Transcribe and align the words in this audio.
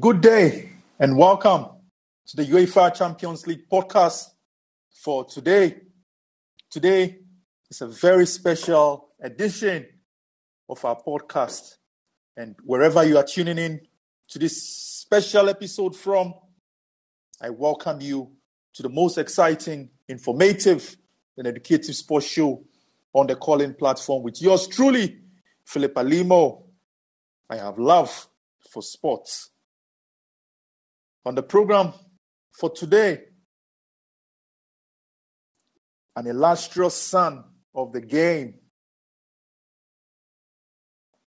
Good 0.00 0.20
day 0.20 0.72
and 0.98 1.16
welcome 1.16 1.66
to 2.26 2.36
the 2.36 2.44
UEFA 2.44 2.92
Champions 2.92 3.46
League 3.46 3.68
podcast 3.70 4.24
for 4.90 5.24
today. 5.24 5.76
Today 6.68 7.20
is 7.70 7.80
a 7.82 7.86
very 7.86 8.26
special 8.26 9.10
edition 9.22 9.86
of 10.68 10.84
our 10.84 11.00
podcast. 11.00 11.76
And 12.36 12.56
wherever 12.64 13.04
you 13.04 13.16
are 13.16 13.22
tuning 13.22 13.58
in 13.58 13.80
to 14.30 14.40
this 14.40 14.60
special 14.60 15.48
episode 15.48 15.94
from, 15.94 16.34
I 17.40 17.50
welcome 17.50 18.00
you 18.00 18.32
to 18.74 18.82
the 18.82 18.90
most 18.90 19.18
exciting, 19.18 19.90
informative, 20.08 20.96
and 21.38 21.46
educative 21.46 21.94
sports 21.94 22.26
show 22.26 22.64
on 23.12 23.28
the 23.28 23.36
Callin 23.36 23.72
platform 23.72 24.24
with 24.24 24.42
yours 24.42 24.66
truly, 24.66 25.20
Philip 25.64 25.94
Alimo. 25.94 26.64
I 27.48 27.58
have 27.58 27.78
love 27.78 28.28
for 28.68 28.82
sports. 28.82 29.50
On 31.26 31.34
the 31.34 31.42
program 31.42 31.92
for 32.52 32.70
today, 32.70 33.24
an 36.14 36.28
illustrious 36.28 36.94
son 36.94 37.42
of 37.74 37.92
the 37.92 38.00
game 38.00 38.54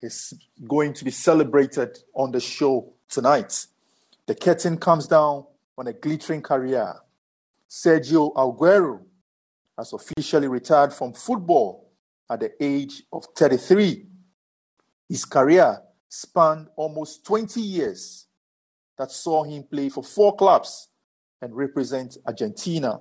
is 0.02 0.34
going 0.66 0.94
to 0.94 1.04
be 1.04 1.12
celebrated 1.12 1.96
on 2.12 2.32
the 2.32 2.40
show 2.40 2.92
tonight. 3.08 3.66
The 4.26 4.34
curtain 4.34 4.78
comes 4.78 5.06
down 5.06 5.44
on 5.78 5.86
a 5.86 5.92
glittering 5.92 6.42
career. 6.42 6.96
Sergio 7.70 8.34
Aguero 8.34 9.00
has 9.78 9.92
officially 9.92 10.48
retired 10.48 10.92
from 10.92 11.12
football 11.12 11.92
at 12.28 12.40
the 12.40 12.50
age 12.60 13.04
of 13.12 13.26
33. 13.36 14.08
His 15.08 15.24
career 15.24 15.82
spanned 16.08 16.66
almost 16.76 17.24
20 17.24 17.60
years 17.60 18.26
that 18.98 19.10
saw 19.10 19.44
him 19.44 19.64
play 19.64 19.88
for 19.88 20.02
four 20.02 20.36
clubs 20.36 20.88
and 21.40 21.54
represent 21.54 22.16
Argentina. 22.26 23.00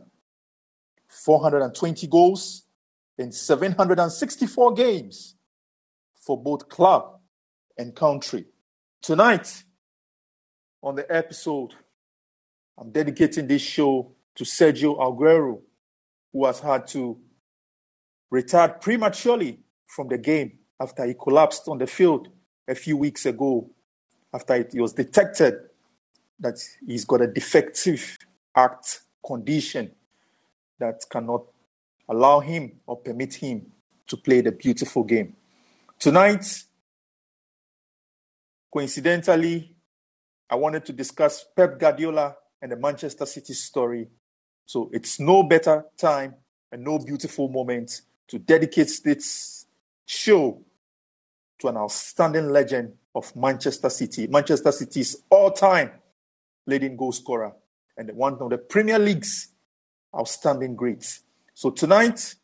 420 1.09 2.07
goals 2.07 2.63
in 3.17 3.31
764 3.31 4.73
games 4.73 5.35
for 6.15 6.41
both 6.41 6.67
club 6.69 7.19
and 7.77 7.95
country. 7.95 8.45
Tonight, 9.01 9.63
on 10.81 10.95
the 10.95 11.15
episode, 11.15 11.73
I'm 12.77 12.91
dedicating 12.91 13.47
this 13.47 13.61
show 13.61 14.15
to 14.35 14.43
Sergio 14.43 14.97
Aguero, 14.97 15.61
who 16.31 16.45
has 16.45 16.59
had 16.59 16.87
to 16.87 17.19
retire 18.31 18.69
prematurely 18.69 19.59
from 19.85 20.07
the 20.07 20.17
game 20.17 20.57
after 20.79 21.05
he 21.05 21.13
collapsed 21.13 21.67
on 21.67 21.77
the 21.77 21.85
field 21.85 22.29
a 22.67 22.73
few 22.73 22.97
weeks 22.97 23.25
ago 23.27 23.69
after 24.33 24.55
it 24.55 24.73
was 24.73 24.93
detected 24.93 25.53
that 26.39 26.55
he's 26.85 27.05
got 27.05 27.21
a 27.21 27.27
defective 27.27 28.17
act 28.55 29.01
condition 29.25 29.91
that 30.79 31.03
cannot 31.09 31.43
allow 32.09 32.39
him 32.39 32.71
or 32.85 32.97
permit 32.97 33.33
him 33.35 33.65
to 34.07 34.17
play 34.17 34.41
the 34.41 34.51
beautiful 34.51 35.03
game. 35.03 35.35
Tonight, 35.99 36.63
coincidentally, 38.71 39.75
I 40.49 40.55
wanted 40.55 40.85
to 40.85 40.93
discuss 40.93 41.45
Pep 41.55 41.79
Guardiola 41.79 42.35
and 42.61 42.71
the 42.71 42.75
Manchester 42.75 43.25
City 43.25 43.53
story. 43.53 44.09
So 44.65 44.89
it's 44.93 45.19
no 45.19 45.43
better 45.43 45.85
time 45.97 46.35
and 46.71 46.83
no 46.83 46.99
beautiful 46.99 47.47
moment 47.47 48.01
to 48.27 48.39
dedicate 48.39 48.91
this 49.03 49.65
show 50.05 50.61
to 51.59 51.67
an 51.67 51.77
outstanding 51.77 52.49
legend 52.49 52.93
of 53.15 53.33
Manchester 53.35 53.89
City, 53.89 54.27
Manchester 54.27 54.71
City's 54.71 55.23
all 55.29 55.51
time 55.51 55.91
leading 56.65 56.95
goal 56.95 57.11
scorer 57.11 57.53
and 57.97 58.11
one 58.11 58.33
of 58.39 58.49
the 58.49 58.57
Premier 58.57 58.99
League's 58.99 59.49
outstanding 60.15 60.75
greats. 60.75 61.21
So 61.53 61.69
tonight, 61.69 62.35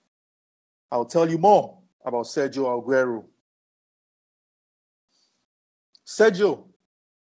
I'll 0.92 1.06
tell 1.06 1.30
you 1.30 1.38
more 1.38 1.78
about 2.04 2.26
Sergio 2.26 2.66
Aguero. 2.66 3.26
Sergio 6.06 6.66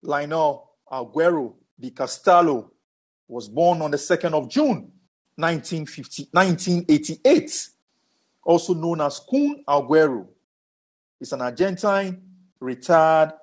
Lionel 0.01 0.69
Aguero 0.91 1.55
del 1.79 1.91
Castillo 1.91 2.71
was 3.27 3.49
born 3.49 3.81
on 3.81 3.91
the 3.91 3.97
2nd 3.97 4.33
of 4.33 4.49
June 4.49 4.91
1950, 5.35 6.29
1988, 6.31 7.69
also 8.43 8.73
known 8.73 9.01
as 9.01 9.19
Kun 9.19 9.63
Aguero. 9.67 10.27
He's 11.19 11.33
an 11.33 11.41
Argentine 11.41 12.21
retired 12.59 13.33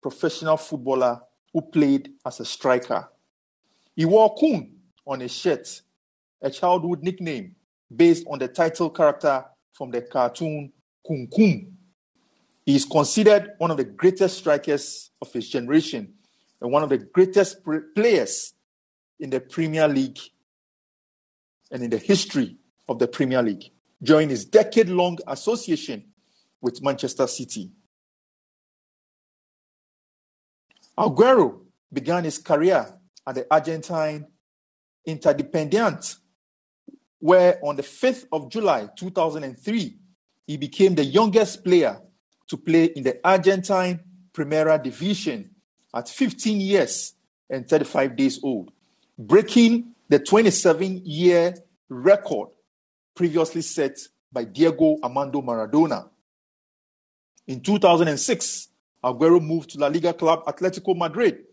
professional 0.00 0.56
footballer 0.56 1.20
who 1.52 1.60
played 1.60 2.12
as 2.24 2.40
a 2.40 2.44
striker. 2.44 3.08
He 3.94 4.04
wore 4.04 4.34
Kun 4.36 4.72
on 5.06 5.20
his 5.20 5.32
shirt, 5.32 5.82
a 6.40 6.50
childhood 6.50 7.02
nickname 7.02 7.54
based 7.94 8.26
on 8.28 8.38
the 8.38 8.48
title 8.48 8.90
character 8.90 9.44
from 9.72 9.90
the 9.90 10.02
cartoon 10.02 10.72
Kun 11.06 11.28
Kun. 11.34 11.76
He 12.64 12.76
is 12.76 12.84
considered 12.84 13.52
one 13.58 13.70
of 13.70 13.76
the 13.76 13.84
greatest 13.84 14.38
strikers 14.38 15.10
of 15.20 15.32
his 15.32 15.48
generation 15.48 16.14
and 16.60 16.70
one 16.70 16.82
of 16.82 16.90
the 16.90 16.98
greatest 16.98 17.58
players 17.94 18.54
in 19.18 19.30
the 19.30 19.40
Premier 19.40 19.88
League 19.88 20.18
and 21.70 21.82
in 21.82 21.90
the 21.90 21.98
history 21.98 22.56
of 22.88 22.98
the 22.98 23.08
Premier 23.08 23.42
League 23.42 23.70
during 24.02 24.28
his 24.28 24.44
decade 24.44 24.88
long 24.88 25.18
association 25.26 26.04
with 26.60 26.82
Manchester 26.82 27.26
City. 27.26 27.70
Aguero 30.98 31.60
began 31.92 32.24
his 32.24 32.38
career 32.38 32.86
at 33.26 33.34
the 33.34 33.46
Argentine 33.50 34.26
Independiente, 35.06 36.16
where 37.18 37.58
on 37.62 37.76
the 37.76 37.82
5th 37.82 38.26
of 38.32 38.50
July 38.50 38.88
2003, 38.96 39.96
he 40.46 40.56
became 40.56 40.94
the 40.94 41.04
youngest 41.04 41.64
player 41.64 42.00
to 42.48 42.56
play 42.56 42.84
in 42.84 43.02
the 43.02 43.18
Argentine 43.24 44.00
Primera 44.32 44.82
Division 44.82 45.50
at 45.94 46.08
15 46.08 46.60
years 46.60 47.14
and 47.48 47.68
35 47.68 48.16
days 48.16 48.40
old, 48.42 48.72
breaking 49.18 49.94
the 50.08 50.18
27 50.18 51.02
year 51.04 51.54
record 51.88 52.48
previously 53.14 53.62
set 53.62 53.98
by 54.32 54.44
Diego 54.44 54.96
Armando 55.02 55.42
Maradona. 55.42 56.08
In 57.46 57.60
2006, 57.60 58.68
Aguero 59.04 59.42
moved 59.42 59.70
to 59.70 59.78
La 59.78 59.88
Liga 59.88 60.12
club 60.12 60.44
Atletico 60.46 60.96
Madrid 60.96 61.44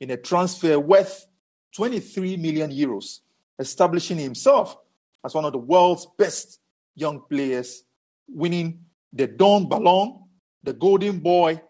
in 0.00 0.10
a 0.10 0.16
transfer 0.16 0.78
worth 0.78 1.26
23 1.74 2.36
million 2.36 2.70
euros, 2.70 3.20
establishing 3.58 4.18
himself 4.18 4.76
as 5.24 5.34
one 5.34 5.44
of 5.44 5.52
the 5.52 5.58
world's 5.58 6.06
best 6.18 6.60
young 6.94 7.22
players, 7.28 7.84
winning 8.28 8.80
the 9.12 9.26
Don 9.26 9.66
Balón, 9.66 10.22
the 10.62 10.72
Golden 10.72 11.18
Boy, 11.20 11.60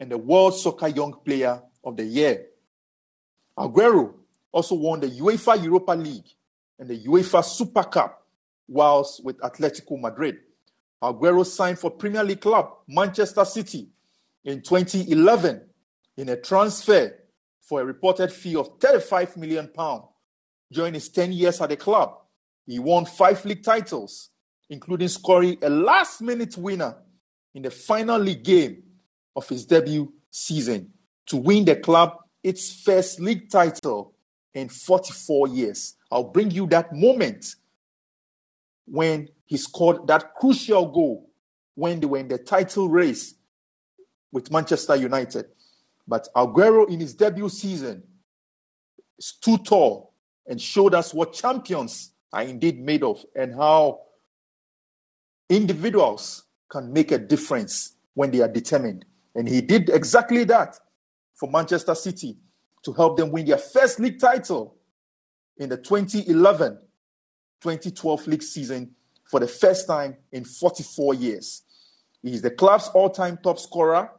and 0.00 0.10
the 0.10 0.18
World 0.18 0.54
Soccer 0.54 0.88
Young 0.88 1.14
Player 1.24 1.62
of 1.84 1.96
the 1.96 2.04
Year. 2.04 2.46
Aguero 3.58 4.14
also 4.52 4.74
won 4.74 5.00
the 5.00 5.08
UEFA 5.08 5.62
Europa 5.62 5.92
League 5.92 6.28
and 6.78 6.88
the 6.88 6.98
UEFA 7.04 7.44
Super 7.44 7.84
Cup 7.84 8.26
whilst 8.68 9.24
with 9.24 9.38
Atletico 9.40 10.00
Madrid. 10.00 10.38
Aguero 11.02 11.44
signed 11.44 11.78
for 11.78 11.90
Premier 11.90 12.24
League 12.24 12.40
club 12.40 12.70
Manchester 12.88 13.44
City 13.44 13.88
in 14.44 14.62
2011 14.62 15.62
in 16.16 16.28
a 16.28 16.36
transfer 16.36 17.14
for 17.60 17.80
a 17.80 17.84
reported 17.84 18.32
fee 18.32 18.56
of 18.56 18.78
35 18.80 19.36
million 19.36 19.68
pounds. 19.68 20.04
During 20.72 20.94
his 20.94 21.08
10 21.08 21.32
years 21.32 21.60
at 21.60 21.68
the 21.70 21.76
club, 21.76 22.16
he 22.66 22.78
won 22.78 23.04
five 23.04 23.44
league 23.44 23.64
titles, 23.64 24.30
including 24.68 25.08
scoring 25.08 25.58
a 25.62 25.68
last 25.68 26.22
minute 26.22 26.56
winner 26.56 26.96
in 27.54 27.62
the 27.62 27.70
final 27.70 28.18
league 28.18 28.44
game 28.44 28.82
of 29.34 29.48
his 29.48 29.66
debut 29.66 30.12
season 30.30 30.92
to 31.26 31.36
win 31.36 31.64
the 31.64 31.76
club 31.76 32.16
its 32.42 32.82
first 32.82 33.20
league 33.20 33.50
title 33.50 34.14
in 34.54 34.68
44 34.68 35.48
years. 35.48 35.96
I'll 36.10 36.24
bring 36.24 36.50
you 36.50 36.66
that 36.68 36.92
moment 36.92 37.54
when 38.86 39.28
he 39.46 39.56
scored 39.56 40.06
that 40.06 40.34
crucial 40.34 40.86
goal 40.86 41.30
when 41.74 42.00
they 42.00 42.06
were 42.06 42.18
in 42.18 42.28
the 42.28 42.38
title 42.38 42.88
race 42.88 43.34
with 44.32 44.50
Manchester 44.50 44.96
United. 44.96 45.46
But 46.06 46.28
Aguero, 46.34 46.88
in 46.88 47.00
his 47.00 47.14
debut 47.14 47.48
season, 47.48 48.02
stood 49.18 49.64
tall 49.64 50.12
and 50.46 50.60
showed 50.60 50.94
us 50.94 51.12
what 51.14 51.32
champions 51.32 52.12
are 52.32 52.42
indeed 52.42 52.80
made 52.80 53.02
of 53.02 53.24
and 53.34 53.54
how 53.54 54.00
individuals 55.48 56.44
can 56.68 56.92
make 56.92 57.12
a 57.12 57.18
difference 57.18 57.96
when 58.14 58.30
they 58.30 58.40
are 58.40 58.48
determined. 58.48 59.04
And 59.34 59.48
he 59.48 59.60
did 59.60 59.90
exactly 59.90 60.44
that 60.44 60.78
for 61.34 61.50
Manchester 61.50 61.94
City 61.94 62.36
to 62.82 62.92
help 62.92 63.16
them 63.16 63.30
win 63.30 63.46
their 63.46 63.58
first 63.58 64.00
league 64.00 64.18
title 64.18 64.76
in 65.58 65.68
the 65.68 65.76
2011 65.76 66.78
2012 67.60 68.26
league 68.26 68.42
season 68.42 68.94
for 69.24 69.38
the 69.38 69.46
first 69.46 69.86
time 69.86 70.16
in 70.32 70.44
44 70.44 71.14
years. 71.14 71.62
He 72.22 72.32
is 72.32 72.42
the 72.42 72.50
club's 72.50 72.88
all 72.88 73.10
time 73.10 73.38
top 73.42 73.58
scorer 73.58 74.10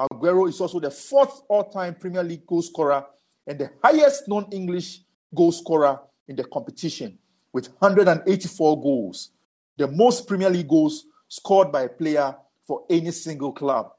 Aguero 0.00 0.48
is 0.48 0.60
also 0.60 0.80
the 0.80 0.90
fourth 0.90 1.42
all 1.48 1.70
time 1.70 1.94
Premier 1.94 2.22
League 2.22 2.46
goal 2.46 2.62
scorer 2.62 3.04
and 3.46 3.58
the 3.58 3.70
highest 3.82 4.28
non 4.28 4.46
English 4.50 5.00
goal 5.34 5.52
scorer 5.52 6.00
in 6.26 6.36
the 6.36 6.44
competition 6.44 7.18
with 7.52 7.68
184 7.78 8.82
goals, 8.82 9.30
the 9.76 9.86
most 9.86 10.26
Premier 10.26 10.50
League 10.50 10.68
goals 10.68 11.04
scored 11.28 11.70
by 11.70 11.82
a 11.82 11.88
player 11.88 12.34
for 12.66 12.84
any 12.90 13.10
single 13.12 13.52
club. 13.52 13.92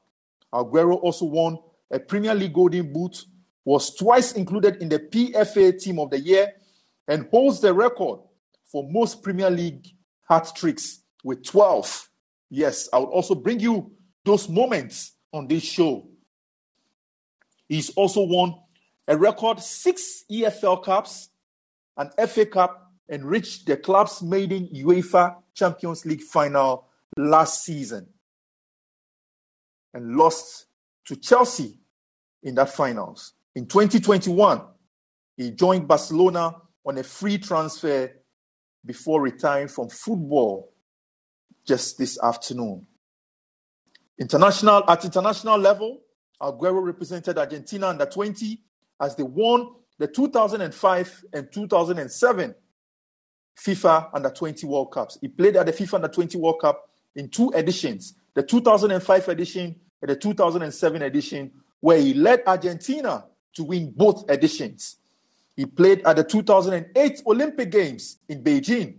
Aguero 0.52 1.00
also 1.00 1.24
won 1.24 1.58
a 1.90 1.98
Premier 1.98 2.34
League 2.34 2.52
Golden 2.52 2.92
Boot, 2.92 3.24
was 3.64 3.94
twice 3.94 4.32
included 4.32 4.82
in 4.82 4.88
the 4.88 4.98
PFA 4.98 5.80
Team 5.80 5.98
of 5.98 6.10
the 6.10 6.20
Year, 6.20 6.52
and 7.08 7.28
holds 7.30 7.60
the 7.60 7.72
record 7.72 8.20
for 8.66 8.86
most 8.90 9.22
Premier 9.22 9.50
League 9.50 9.86
hat 10.28 10.50
tricks 10.54 11.00
with 11.24 11.44
12. 11.44 12.10
Yes, 12.50 12.88
I 12.92 12.98
will 12.98 13.06
also 13.06 13.34
bring 13.34 13.60
you 13.60 13.92
those 14.24 14.48
moments 14.48 15.12
on 15.36 15.46
this 15.46 15.62
show. 15.62 16.08
He's 17.68 17.90
also 17.90 18.22
won 18.22 18.54
a 19.06 19.16
record 19.16 19.60
six 19.60 20.24
EFL 20.30 20.82
Cups, 20.82 21.28
an 21.96 22.10
FA 22.26 22.46
Cup, 22.46 22.92
and 23.08 23.24
reached 23.24 23.66
the 23.66 23.76
club's 23.76 24.22
maiden 24.22 24.68
UEFA 24.74 25.36
Champions 25.54 26.04
League 26.06 26.22
final 26.22 26.88
last 27.16 27.64
season 27.64 28.06
and 29.94 30.16
lost 30.16 30.66
to 31.06 31.16
Chelsea 31.16 31.78
in 32.42 32.54
that 32.56 32.70
finals. 32.70 33.34
In 33.54 33.66
2021, 33.66 34.62
he 35.36 35.50
joined 35.50 35.86
Barcelona 35.86 36.56
on 36.84 36.98
a 36.98 37.02
free 37.02 37.38
transfer 37.38 38.10
before 38.84 39.20
retiring 39.20 39.68
from 39.68 39.88
football 39.88 40.72
just 41.66 41.98
this 41.98 42.18
afternoon. 42.22 42.86
International 44.18 44.82
at 44.88 45.04
international 45.04 45.58
level, 45.58 46.00
Aguero 46.40 46.84
represented 46.84 47.38
Argentina 47.38 47.88
under 47.88 48.06
20 48.06 48.60
as 49.00 49.14
they 49.16 49.22
won 49.22 49.74
the 49.98 50.06
2005 50.06 51.24
and 51.32 51.52
2007 51.52 52.54
FIFA 53.58 54.10
under 54.12 54.30
20 54.30 54.66
World 54.66 54.92
Cups. 54.92 55.18
He 55.20 55.28
played 55.28 55.56
at 55.56 55.66
the 55.66 55.72
FIFA 55.72 55.94
under 55.94 56.08
20 56.08 56.38
World 56.38 56.60
Cup 56.60 56.90
in 57.14 57.28
two 57.28 57.50
editions 57.52 58.14
the 58.36 58.42
2005 58.42 59.28
edition 59.28 59.74
and 60.02 60.10
the 60.10 60.14
2007 60.14 61.02
edition, 61.02 61.50
where 61.80 61.98
he 61.98 62.12
led 62.12 62.42
Argentina 62.46 63.24
to 63.54 63.64
win 63.64 63.90
both 63.96 64.30
editions. 64.30 64.98
He 65.56 65.64
played 65.64 66.02
at 66.06 66.16
the 66.16 66.24
2008 66.24 67.22
Olympic 67.26 67.70
Games 67.70 68.18
in 68.28 68.44
Beijing, 68.44 68.98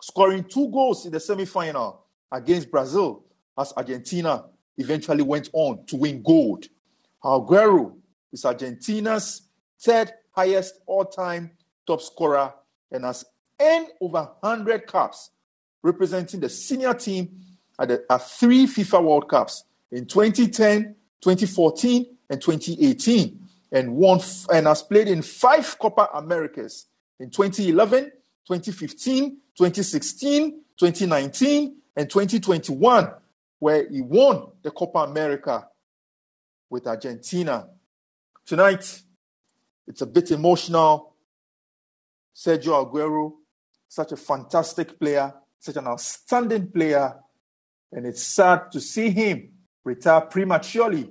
scoring 0.00 0.42
two 0.44 0.70
goals 0.70 1.04
in 1.04 1.12
the 1.12 1.20
semi-final 1.20 2.02
against 2.32 2.70
Brazil 2.70 3.24
as 3.58 3.74
Argentina 3.76 4.46
eventually 4.78 5.22
went 5.22 5.50
on 5.52 5.84
to 5.86 5.96
win 5.96 6.22
gold. 6.22 6.66
Aguero 7.22 7.94
is 8.32 8.44
Argentina's 8.44 9.42
third 9.80 10.12
highest 10.32 10.80
all-time 10.86 11.50
top 11.86 12.00
scorer 12.00 12.52
and 12.90 13.04
has 13.04 13.24
earned 13.60 13.88
over 14.00 14.30
100 14.40 14.86
caps 14.86 15.30
representing 15.82 16.40
the 16.40 16.48
senior 16.48 16.94
team 16.94 17.40
at, 17.78 17.88
the, 17.88 18.04
at 18.10 18.22
three 18.22 18.66
FIFA 18.66 19.04
World 19.04 19.28
Cups 19.28 19.64
in 19.90 20.06
2010, 20.06 20.94
2014, 21.20 22.06
and 22.30 22.40
2018 22.40 23.48
and 23.72 23.94
won 23.94 24.20
and 24.52 24.66
has 24.66 24.82
played 24.82 25.08
in 25.08 25.22
five 25.22 25.78
Copa 25.78 26.08
Americas 26.14 26.86
in 27.20 27.30
2011, 27.30 28.04
2015, 28.46 29.30
2016, 29.56 30.60
2019, 30.76 31.76
and 31.96 32.08
2021, 32.08 33.10
where 33.58 33.88
he 33.88 34.00
won 34.00 34.48
the 34.62 34.70
Copa 34.70 35.00
America 35.00 35.68
with 36.70 36.86
Argentina. 36.86 37.68
Tonight, 38.46 39.02
it's 39.86 40.02
a 40.02 40.06
bit 40.06 40.30
emotional. 40.30 41.14
Sergio 42.34 42.88
Aguero, 42.88 43.32
such 43.88 44.12
a 44.12 44.16
fantastic 44.16 44.98
player, 44.98 45.34
such 45.58 45.76
an 45.76 45.88
outstanding 45.88 46.70
player, 46.70 47.14
and 47.90 48.06
it's 48.06 48.22
sad 48.22 48.70
to 48.70 48.80
see 48.80 49.10
him 49.10 49.50
retire 49.84 50.20
prematurely 50.20 51.10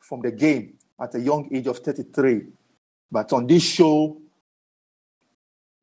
from 0.00 0.20
the 0.20 0.32
game 0.32 0.74
at 1.00 1.14
a 1.14 1.20
young 1.20 1.48
age 1.54 1.66
of 1.68 1.78
33. 1.78 2.42
But 3.10 3.32
on 3.32 3.46
this 3.46 3.62
show, 3.62 4.20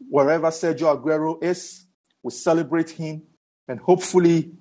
wherever 0.08 0.48
Sergio 0.48 0.96
Aguero 0.96 1.44
is, 1.44 1.86
we 2.22 2.32
celebrate 2.32 2.90
him 2.92 3.24
and 3.68 3.80
hopefully 3.80 4.52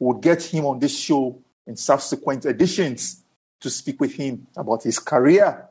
we'll 0.00 0.18
get 0.18 0.42
him 0.42 0.64
on 0.64 0.80
this 0.80 0.98
show 0.98 1.40
in 1.66 1.76
subsequent 1.76 2.46
editions 2.46 3.22
to 3.60 3.70
speak 3.70 4.00
with 4.00 4.14
him 4.14 4.46
about 4.56 4.82
his 4.82 4.98
career 4.98 5.68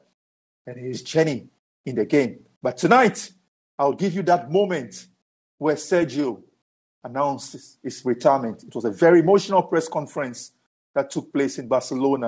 and 0.65 0.77
his 0.77 1.01
journey 1.01 1.49
in 1.85 1.95
the 1.95 2.05
game. 2.05 2.39
But 2.61 2.77
tonight, 2.77 3.31
I'll 3.77 3.93
give 3.93 4.13
you 4.13 4.21
that 4.23 4.51
moment 4.51 5.07
where 5.57 5.75
Sergio 5.75 6.43
announced 7.03 7.77
his 7.81 8.05
retirement. 8.05 8.63
It 8.63 8.75
was 8.75 8.85
a 8.85 8.91
very 8.91 9.19
emotional 9.19 9.63
press 9.63 9.87
conference 9.87 10.51
that 10.93 11.09
took 11.09 11.33
place 11.33 11.57
in 11.57 11.67
Barcelona 11.67 12.27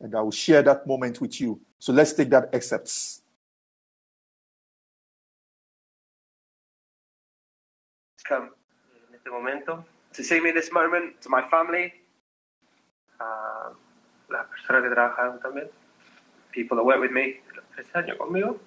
and 0.00 0.14
I 0.14 0.20
will 0.20 0.30
share 0.30 0.62
that 0.62 0.86
moment 0.86 1.20
with 1.20 1.40
you. 1.40 1.60
So 1.78 1.92
let's 1.92 2.12
take 2.12 2.30
that 2.30 2.50
excerpt. 2.52 2.92
Come 8.28 8.50
este 9.14 9.30
momento 9.30 9.84
to 10.18 10.24
see 10.24 10.40
me 10.40 10.50
this 10.50 10.72
moment, 10.72 11.20
to 11.22 11.28
my 11.28 11.42
family, 11.48 11.94
uh, 13.20 13.70
las 14.28 14.46
personas 14.48 14.82
que 14.82 14.90
trabajaron 14.90 15.40
también, 15.40 15.68
people 16.50 16.76
that 16.76 16.82
work 16.82 17.00
with 17.00 17.12
me, 17.12 17.40
los 17.54 17.64
tres 17.72 17.86
años 17.94 18.18
conmigo. 18.18 18.58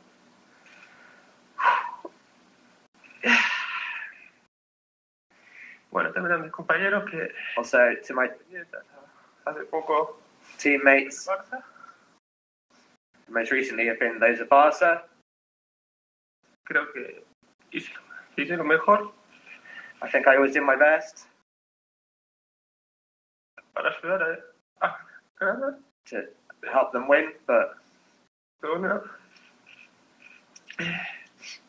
Bueno, 5.91 6.13
también 6.13 6.41
mis 6.41 6.51
compañeros 6.53 7.03
que, 7.11 7.33
o 7.57 7.65
sea, 7.65 7.99
to 8.01 8.13
my, 8.13 8.29
hace 9.45 9.65
poco 9.65 10.21
teammates. 10.57 11.27
Most 13.27 13.51
recently 13.51 13.87
have 13.87 13.99
been 13.99 14.17
those 14.17 14.39
of 14.39 14.47
Barca. 14.47 15.03
Creo 16.65 16.85
que 16.93 17.25
hice, 17.73 17.91
hice 18.37 18.55
lo 18.55 18.63
mejor. 18.63 19.11
I 20.01 20.09
think 20.09 20.29
I 20.29 20.37
always 20.37 20.53
did 20.53 20.63
my 20.63 20.77
best. 20.77 21.27
Para 23.73 23.89
ayudar 23.89 24.21
a, 24.81 24.85
a 24.85 24.97
ganar. 25.39 25.77
To 26.09 26.17
help 26.71 26.91
them 26.91 27.07
win, 27.07 27.33
but. 27.47 27.77
Pero 28.59 28.79
bueno. 28.79 29.03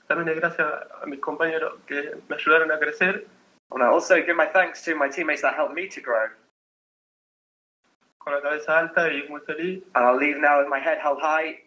También 0.09 0.37
gracias 0.39 0.69
a 1.03 1.07
mis 1.07 1.21
compañeros 1.21 1.81
que 1.87 2.17
me 2.29 2.37
ayudaron 2.37 2.71
a 2.71 2.79
crecer. 2.79 3.27
I 3.75 3.85
also 3.87 4.17
give 4.17 4.37
my 4.37 4.47
thanks 4.47 4.83
to 4.85 4.95
my 4.95 5.09
teammates 5.09 5.43
that 5.43 5.55
helped 5.55 5.75
me 5.75 5.89
to 5.89 6.01
grow. 6.01 6.29
con 8.25 8.35
la 8.35 8.41
cabeza 8.41 8.79
alta 8.79 9.13
y 9.13 9.27
muy 9.29 9.41
feliz. 9.41 9.83
And 9.95 10.05
I'll 10.05 10.17
leave 10.17 10.39
now 10.39 10.61
with 10.61 10.69
my 10.69 10.79
head 10.79 10.99
held 10.99 11.21
high, 11.21 11.59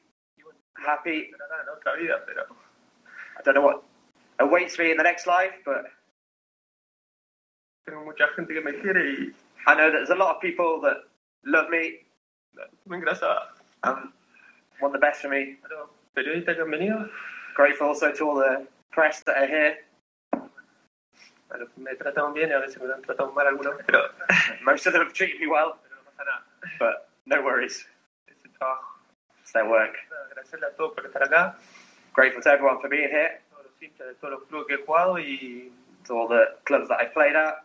happy. 0.75 1.31
otra 1.73 1.95
vida, 1.95 2.23
pero 2.25 2.45
I 3.37 3.41
don't 3.43 3.55
know 3.55 3.61
what 3.61 3.83
awaits 4.39 4.77
me 4.77 4.91
in 4.91 4.97
the 4.97 5.03
next 5.03 5.27
life, 5.27 5.53
but 5.65 5.85
tengo 7.85 8.03
mucha 8.03 8.27
gente 8.35 8.53
que 8.53 8.61
me 8.61 8.73
quiere 8.73 9.01
y 9.03 9.33
I 9.67 9.75
know 9.75 9.91
that 9.91 9.97
there's 9.97 10.09
a 10.09 10.15
lot 10.15 10.35
of 10.35 10.41
people 10.41 10.79
that 10.81 10.97
love 11.45 11.69
me. 11.69 11.99
Um, 13.83 14.13
want 14.81 14.93
the 14.93 14.99
best 14.99 15.21
for 15.21 15.29
me. 15.29 15.57
Periodistas 16.15 16.55
que 16.55 16.63
han 16.63 16.71
venido. 16.71 17.09
Grateful 17.55 17.87
also 17.87 18.11
to 18.11 18.23
all 18.29 18.35
the 18.35 18.67
press 18.91 19.23
that 19.25 19.37
are 19.37 19.47
here. 19.47 19.77
Me 21.77 21.91
tratan 21.95 22.33
bien 22.33 22.49
y 22.49 22.53
a 22.53 22.59
veces 22.59 22.81
me 22.81 22.91
han 22.91 23.01
tratado 23.01 23.33
mal 23.33 23.47
algunos, 23.47 23.75
pero 23.85 24.09
most 24.65 24.85
of 24.87 24.93
them 24.93 25.03
have 25.03 25.13
treated 25.13 25.39
me 25.39 25.47
well. 25.47 25.77
But 26.79 27.09
no 27.25 27.41
worries. 27.41 27.85
It's 28.27 29.51
their 29.53 29.69
work. 29.69 29.95
Grateful 32.13 32.41
to 32.41 32.49
everyone 32.49 32.81
for 32.81 32.89
being 32.89 33.09
here. 33.09 33.39
To 36.05 36.13
all 36.13 36.27
the 36.27 36.45
clubs 36.65 36.87
that 36.89 36.99
I've 36.99 37.13
played 37.13 37.35
at. 37.35 37.64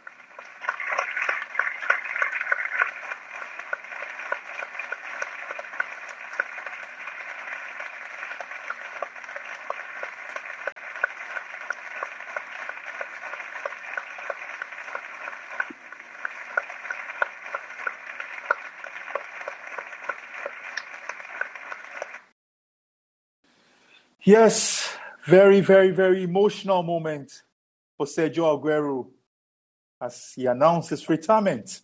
Yes, 24.23 24.95
very, 25.25 25.61
very, 25.61 25.89
very 25.89 26.21
emotional 26.21 26.83
moment 26.83 27.41
for 27.97 28.05
Sergio 28.05 28.61
Aguero 28.61 29.07
as 29.99 30.33
he 30.35 30.45
announced 30.45 30.91
his 30.91 31.09
retirement 31.09 31.81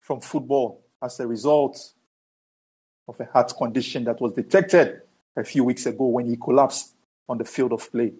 from 0.00 0.20
football 0.20 0.84
as 1.00 1.20
a 1.20 1.26
result 1.28 1.92
of 3.06 3.20
a 3.20 3.24
heart 3.26 3.52
condition 3.56 4.02
that 4.02 4.20
was 4.20 4.32
detected 4.32 5.00
a 5.36 5.44
few 5.44 5.62
weeks 5.62 5.86
ago 5.86 6.06
when 6.06 6.26
he 6.26 6.36
collapsed 6.36 6.96
on 7.28 7.38
the 7.38 7.44
field 7.44 7.72
of 7.72 7.88
play. 7.92 8.12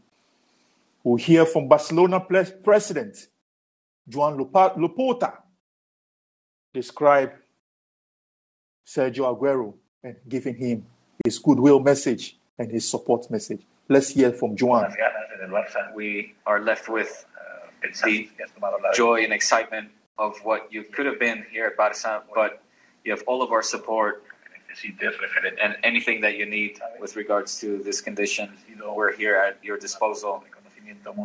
We'll 1.02 1.16
hear 1.16 1.44
from 1.44 1.66
Barcelona 1.66 2.20
president 2.20 3.26
Joan 4.08 4.38
Laporta 4.38 5.38
describe 6.72 7.32
Sergio 8.86 9.36
Aguero 9.36 9.74
and 10.04 10.14
giving 10.28 10.54
him 10.54 10.86
his 11.24 11.40
goodwill 11.40 11.80
message 11.80 12.36
and 12.58 12.70
his 12.70 12.88
support 12.88 13.30
message. 13.30 13.62
Let's 13.88 14.10
hear 14.10 14.32
from 14.32 14.56
Joan. 14.56 14.92
We 15.94 16.34
are 16.46 16.60
left 16.60 16.88
with 16.88 17.24
uh, 17.36 17.88
the 18.04 18.28
joy 18.94 19.22
and 19.24 19.32
excitement 19.32 19.90
of 20.18 20.38
what 20.42 20.72
you 20.72 20.82
could 20.82 21.06
have 21.06 21.20
been 21.20 21.44
here 21.50 21.66
at 21.66 21.76
Barça, 21.76 22.22
but 22.34 22.62
you 23.04 23.12
have 23.12 23.22
all 23.26 23.42
of 23.42 23.52
our 23.52 23.62
support 23.62 24.24
and 25.62 25.76
anything 25.82 26.20
that 26.20 26.36
you 26.36 26.46
need 26.46 26.78
with 27.00 27.16
regards 27.16 27.58
to 27.60 27.78
this 27.78 28.00
condition, 28.00 28.52
we're 28.94 29.16
here 29.16 29.36
at 29.36 29.62
your 29.64 29.78
disposal. 29.78 30.44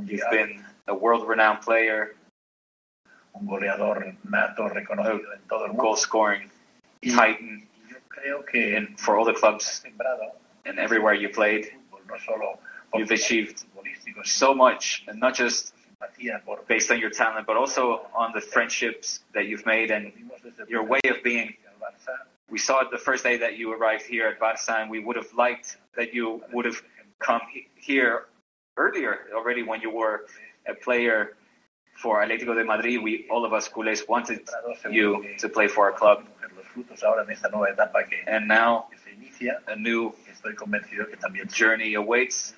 You've 0.05 0.21
been 0.31 0.63
a 0.87 0.95
world-renowned 0.95 1.61
player, 1.61 2.15
a 3.35 3.39
goal-scoring 5.77 6.49
titan 7.09 7.67
and 8.55 8.99
for 8.99 9.17
all 9.17 9.25
the 9.25 9.33
clubs 9.33 9.83
and 10.65 10.79
everywhere 10.79 11.13
you 11.13 11.29
played. 11.29 11.71
You've 12.93 13.11
achieved 13.11 13.63
so 14.23 14.53
much, 14.53 15.03
and 15.07 15.19
not 15.19 15.35
just 15.35 15.73
based 16.67 16.91
on 16.91 16.99
your 16.99 17.09
talent, 17.09 17.47
but 17.47 17.57
also 17.57 18.01
on 18.13 18.31
the 18.33 18.41
friendships 18.41 19.21
that 19.33 19.45
you've 19.47 19.65
made 19.65 19.91
and 19.91 20.11
your 20.67 20.83
way 20.83 20.99
of 21.05 21.23
being. 21.23 21.53
We 22.49 22.57
saw 22.57 22.81
it 22.81 22.91
the 22.91 22.97
first 22.97 23.23
day 23.23 23.37
that 23.37 23.57
you 23.57 23.71
arrived 23.71 24.05
here 24.05 24.27
at 24.27 24.39
Barça, 24.39 24.81
and 24.81 24.91
we 24.91 24.99
would 24.99 25.15
have 25.15 25.31
liked 25.37 25.77
that 25.95 26.13
you 26.13 26.43
would 26.51 26.65
have 26.65 26.81
come 27.19 27.41
here 27.75 28.25
earlier 28.77 29.19
already 29.33 29.63
when 29.63 29.81
you 29.81 29.89
were 29.89 30.25
a 30.67 30.73
player 30.73 31.37
for 31.95 32.21
Atlético 32.21 32.55
de 32.55 32.65
Madrid. 32.65 33.01
We, 33.01 33.27
all 33.29 33.45
of 33.45 33.53
us 33.53 33.69
culés, 33.69 34.07
wanted 34.07 34.41
you 34.89 35.25
to 35.37 35.49
play 35.49 35.67
for 35.67 35.85
our 35.85 35.93
club. 35.97 36.25
And 38.27 38.47
now 38.47 38.87
a 39.67 39.75
new 39.75 40.13
journey 41.47 41.93
awaits, 41.95 42.53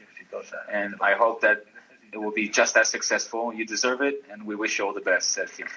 and 0.71 0.95
I 1.01 1.13
hope 1.13 1.41
that 1.41 1.65
it 2.11 2.17
will 2.17 2.31
be 2.31 2.47
just 2.47 2.77
as 2.77 2.89
successful. 2.89 3.53
You 3.53 3.65
deserve 3.65 4.01
it, 4.01 4.23
and 4.31 4.45
we 4.45 4.55
wish 4.55 4.79
you 4.79 4.85
all 4.85 4.93
the 4.93 5.01
best, 5.01 5.37
Sergio. 5.37 5.67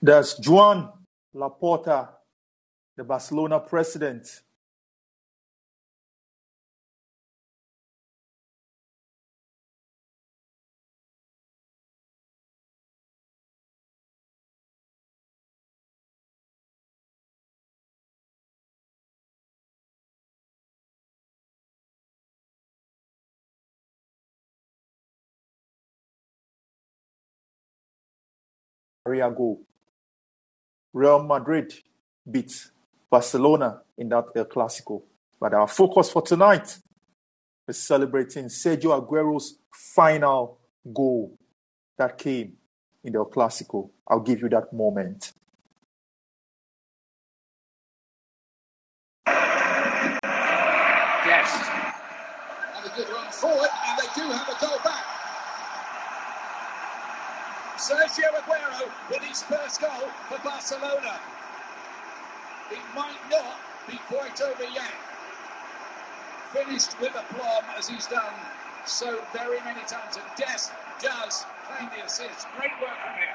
That's 0.00 0.38
Joan 0.38 0.90
Laporta, 1.34 2.08
the 2.96 3.04
Barcelona 3.04 3.60
president. 3.60 4.42
Career 29.04 29.30
goal. 29.30 29.60
Real 30.92 31.22
Madrid 31.22 31.72
beat 32.30 32.52
Barcelona 33.10 33.80
in 33.98 34.08
that 34.10 34.26
El 34.36 34.44
Clasico. 34.44 35.02
But 35.40 35.54
our 35.54 35.66
focus 35.66 36.10
for 36.10 36.22
tonight 36.22 36.78
is 37.66 37.78
celebrating 37.78 38.44
Sergio 38.46 38.92
Aguero's 39.00 39.58
final 39.94 40.58
goal 40.92 41.36
that 41.98 42.18
came 42.18 42.56
in 43.04 43.12
the 43.12 43.18
El 43.18 43.26
Clasico. 43.26 43.90
I'll 44.08 44.20
give 44.20 44.40
you 44.40 44.48
that 44.50 44.72
moment. 44.72 45.32
Yes. 51.24 51.48
Have 52.74 52.84
a 52.84 52.96
good 52.96 53.08
run 53.08 53.32
forward, 53.32 53.68
and 53.88 53.98
they 53.98 54.06
do 54.14 54.28
have 54.30 54.48
a 54.48 54.60
goal 54.60 54.78
back. 54.84 54.91
Sergio 57.82 58.30
Aguero 58.38 58.86
with 59.10 59.22
his 59.22 59.42
first 59.42 59.80
goal 59.80 60.06
for 60.28 60.38
Barcelona. 60.44 61.18
It 62.70 62.78
might 62.94 63.18
not 63.28 63.58
be 63.90 63.98
quite 64.06 64.40
over 64.40 64.62
yet. 64.72 64.94
Finished 66.52 66.94
with 67.00 67.10
aplomb 67.10 67.64
as 67.76 67.88
he's 67.88 68.06
done 68.06 68.34
so 68.86 69.20
very 69.32 69.58
many 69.64 69.80
times. 69.80 70.14
And 70.14 70.24
Dest 70.36 70.70
does 71.00 71.44
claim 71.66 71.90
the 71.90 72.06
assist. 72.06 72.46
Great 72.56 72.70
work 72.80 72.94
from 73.02 73.18
him. 73.18 73.34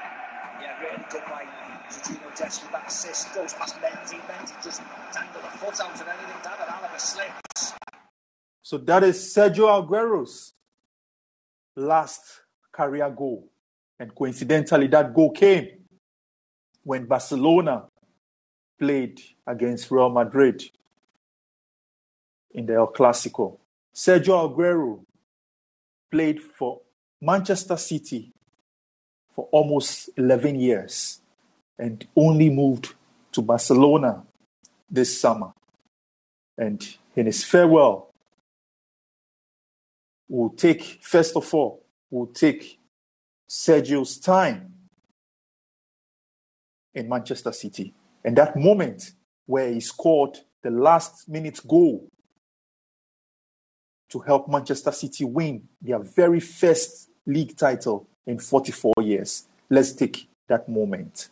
Yeah, 0.62 0.80
really 0.80 1.04
good 1.10 1.24
by 1.28 1.44
Sergiño 1.90 2.34
Dest 2.34 2.62
with 2.62 2.72
that 2.72 2.88
assist. 2.88 3.34
Goes 3.34 3.52
past 3.52 3.76
Mendy. 3.82 4.18
Mendy 4.28 4.64
just 4.64 4.80
tangled 5.12 5.44
a 5.44 5.58
foot 5.58 5.78
out 5.78 5.92
and 6.00 6.08
anything. 6.08 6.40
David 6.42 6.72
Alaba 6.72 6.98
slips. 6.98 7.74
So 8.62 8.78
that 8.78 9.04
is 9.04 9.18
Sergio 9.18 9.68
Aguero's 9.68 10.54
last 11.76 12.22
career 12.72 13.10
goal. 13.10 13.50
And 14.00 14.14
coincidentally, 14.14 14.86
that 14.88 15.12
goal 15.14 15.32
came 15.32 15.68
when 16.84 17.06
Barcelona 17.06 17.86
played 18.78 19.20
against 19.46 19.90
Real 19.90 20.10
Madrid 20.10 20.62
in 22.52 22.66
the 22.66 22.74
El 22.74 22.92
Clasico. 22.92 23.58
Sergio 23.94 24.48
Aguero 24.48 25.04
played 26.10 26.40
for 26.40 26.80
Manchester 27.20 27.76
City 27.76 28.32
for 29.34 29.48
almost 29.50 30.10
11 30.16 30.60
years 30.60 31.20
and 31.78 32.06
only 32.16 32.50
moved 32.50 32.94
to 33.32 33.42
Barcelona 33.42 34.24
this 34.90 35.20
summer. 35.20 35.52
And 36.56 36.84
in 37.14 37.26
his 37.26 37.44
farewell, 37.44 38.12
we'll 40.28 40.50
take, 40.50 41.00
first 41.02 41.36
of 41.36 41.52
all, 41.54 41.84
we'll 42.10 42.26
take 42.26 42.78
Sergio's 43.48 44.18
time 44.18 44.72
in 46.94 47.08
Manchester 47.08 47.52
City. 47.52 47.94
And 48.24 48.36
that 48.36 48.56
moment 48.56 49.12
where 49.46 49.72
he 49.72 49.80
scored 49.80 50.38
the 50.62 50.70
last 50.70 51.28
minute 51.28 51.60
goal 51.66 52.08
to 54.10 54.18
help 54.20 54.48
Manchester 54.48 54.92
City 54.92 55.24
win 55.24 55.68
their 55.80 55.98
very 55.98 56.40
first 56.40 57.10
league 57.26 57.56
title 57.56 58.06
in 58.26 58.38
44 58.38 58.92
years. 59.00 59.46
Let's 59.70 59.92
take 59.92 60.28
that 60.48 60.68
moment. 60.68 61.30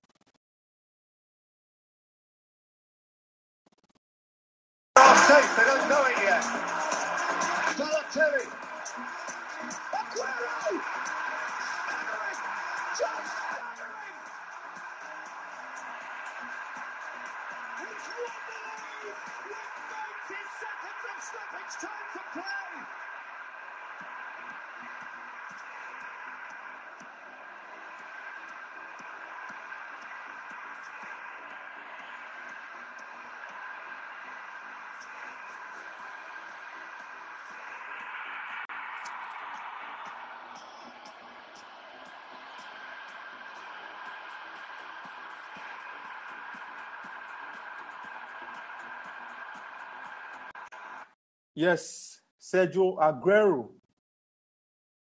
Yes, 51.57 52.21
Sergio 52.39 52.99
Aguero 52.99 53.71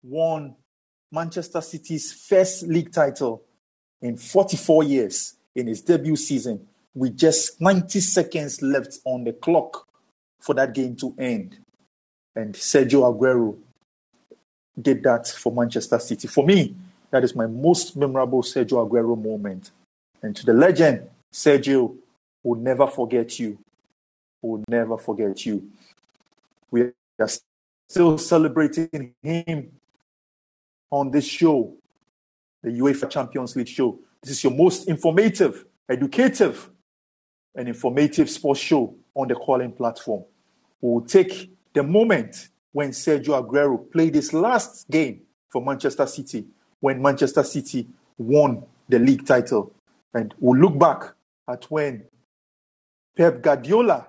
won 0.03 0.53
Manchester 1.09 1.61
City's 1.61 2.11
first 2.11 2.63
league 2.63 2.91
title 2.91 3.41
in 4.01 4.17
44 4.17 4.83
years 4.83 5.35
in 5.55 5.67
his 5.67 5.81
debut 5.81 6.17
season 6.17 6.67
with 6.93 7.17
just 7.17 7.61
90 7.61 8.01
seconds 8.01 8.61
left 8.61 8.99
on 9.05 9.23
the 9.23 9.31
clock 9.31 9.87
for 10.41 10.53
that 10.55 10.73
game 10.73 10.93
to 10.97 11.15
end. 11.17 11.57
And 12.35 12.53
Sergio 12.53 13.03
Aguero 13.03 13.57
did 14.79 15.03
that 15.03 15.27
for 15.27 15.53
Manchester 15.53 15.99
City. 15.99 16.27
For 16.27 16.45
me, 16.45 16.75
that 17.11 17.23
is 17.23 17.33
my 17.33 17.47
most 17.47 17.95
memorable 17.95 18.43
Sergio 18.43 18.85
Aguero 18.85 19.17
moment. 19.17 19.71
And 20.21 20.35
to 20.35 20.45
the 20.45 20.53
legend, 20.53 21.09
Sergio 21.31 21.95
will 22.43 22.59
never 22.59 22.87
forget 22.87 23.39
you. 23.39 23.57
Will 24.41 24.65
never 24.67 24.97
forget 24.97 25.45
you. 25.45 25.71
We 26.71 26.91
are 27.19 27.29
still 27.89 28.17
celebrating 28.17 29.13
him 29.21 29.71
on 30.89 31.11
this 31.11 31.25
show, 31.25 31.75
the 32.63 32.69
UEFA 32.69 33.09
Champions 33.09 33.55
League 33.55 33.67
show. 33.67 33.99
This 34.23 34.31
is 34.31 34.43
your 34.43 34.53
most 34.53 34.87
informative, 34.87 35.65
educative, 35.89 36.69
and 37.55 37.67
informative 37.67 38.29
sports 38.29 38.61
show 38.61 38.95
on 39.13 39.27
the 39.27 39.35
Callin 39.35 39.73
platform. 39.73 40.23
We 40.79 40.89
will 40.89 41.01
take 41.01 41.51
the 41.73 41.83
moment 41.83 42.49
when 42.71 42.91
Sergio 42.91 43.45
Aguero 43.45 43.91
played 43.91 44.15
his 44.15 44.33
last 44.33 44.89
game 44.89 45.21
for 45.49 45.63
Manchester 45.63 46.05
City, 46.05 46.47
when 46.79 47.01
Manchester 47.01 47.43
City 47.43 47.87
won 48.17 48.63
the 48.87 48.99
league 48.99 49.25
title. 49.25 49.73
And 50.13 50.33
we'll 50.39 50.59
look 50.59 50.79
back 50.79 51.13
at 51.49 51.69
when 51.69 52.05
Pep 53.17 53.41
Guardiola 53.41 54.07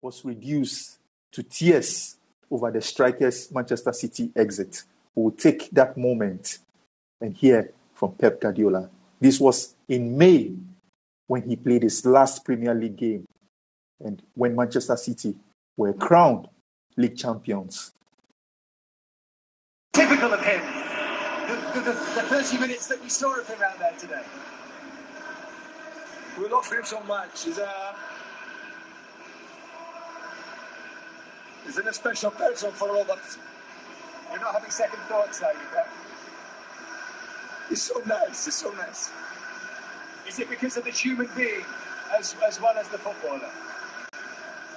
was 0.00 0.24
reduced 0.24 0.98
to 1.32 1.42
tears 1.42 2.16
over 2.50 2.70
the 2.70 2.80
striker's 2.80 3.50
Manchester 3.50 3.92
City 3.92 4.30
exit. 4.36 4.82
We'll 5.14 5.32
take 5.32 5.70
that 5.70 5.96
moment 5.96 6.58
and 7.20 7.34
hear 7.34 7.72
from 7.94 8.12
Pep 8.12 8.40
Guardiola. 8.40 8.90
This 9.20 9.40
was 9.40 9.74
in 9.88 10.16
May 10.16 10.52
when 11.26 11.48
he 11.48 11.56
played 11.56 11.82
his 11.82 12.04
last 12.04 12.44
Premier 12.44 12.74
League 12.74 12.96
game 12.96 13.24
and 14.04 14.22
when 14.34 14.54
Manchester 14.54 14.96
City 14.96 15.34
were 15.76 15.92
crowned 15.92 16.48
league 16.96 17.16
champions. 17.16 17.92
Typical 19.92 20.32
of 20.34 20.44
him. 20.44 20.60
The, 21.48 21.56
the, 21.74 21.80
the, 21.80 21.92
the 21.92 22.42
30 22.42 22.58
minutes 22.58 22.86
that 22.88 23.02
we 23.02 23.08
saw 23.08 23.38
of 23.38 23.46
him 23.46 23.58
out 23.64 23.78
there 23.78 23.92
today. 23.98 24.22
We 26.38 26.48
love 26.48 26.70
him 26.70 26.84
so 26.84 27.00
much. 27.00 27.44
He's 27.44 27.58
a 27.58 27.94
he's 31.64 31.78
a 31.78 31.92
special 31.92 32.30
person 32.30 32.70
for 32.72 32.88
all 32.88 33.02
of 33.02 33.10
us. 33.10 33.38
You're 34.30 34.40
not 34.40 34.54
having 34.54 34.70
second 34.70 35.00
thoughts 35.08 35.40
now, 35.40 35.50
you 35.50 35.56
He's 37.68 37.82
so 37.82 38.02
nice. 38.06 38.44
He's 38.44 38.54
so 38.54 38.70
nice. 38.72 39.10
Is 40.28 40.38
it 40.38 40.48
because 40.48 40.76
of 40.76 40.84
the 40.84 40.90
human 40.90 41.28
being 41.36 41.64
as, 42.18 42.34
as 42.46 42.60
well 42.60 42.76
as 42.76 42.88
the 42.88 42.98
footballer? 42.98 43.50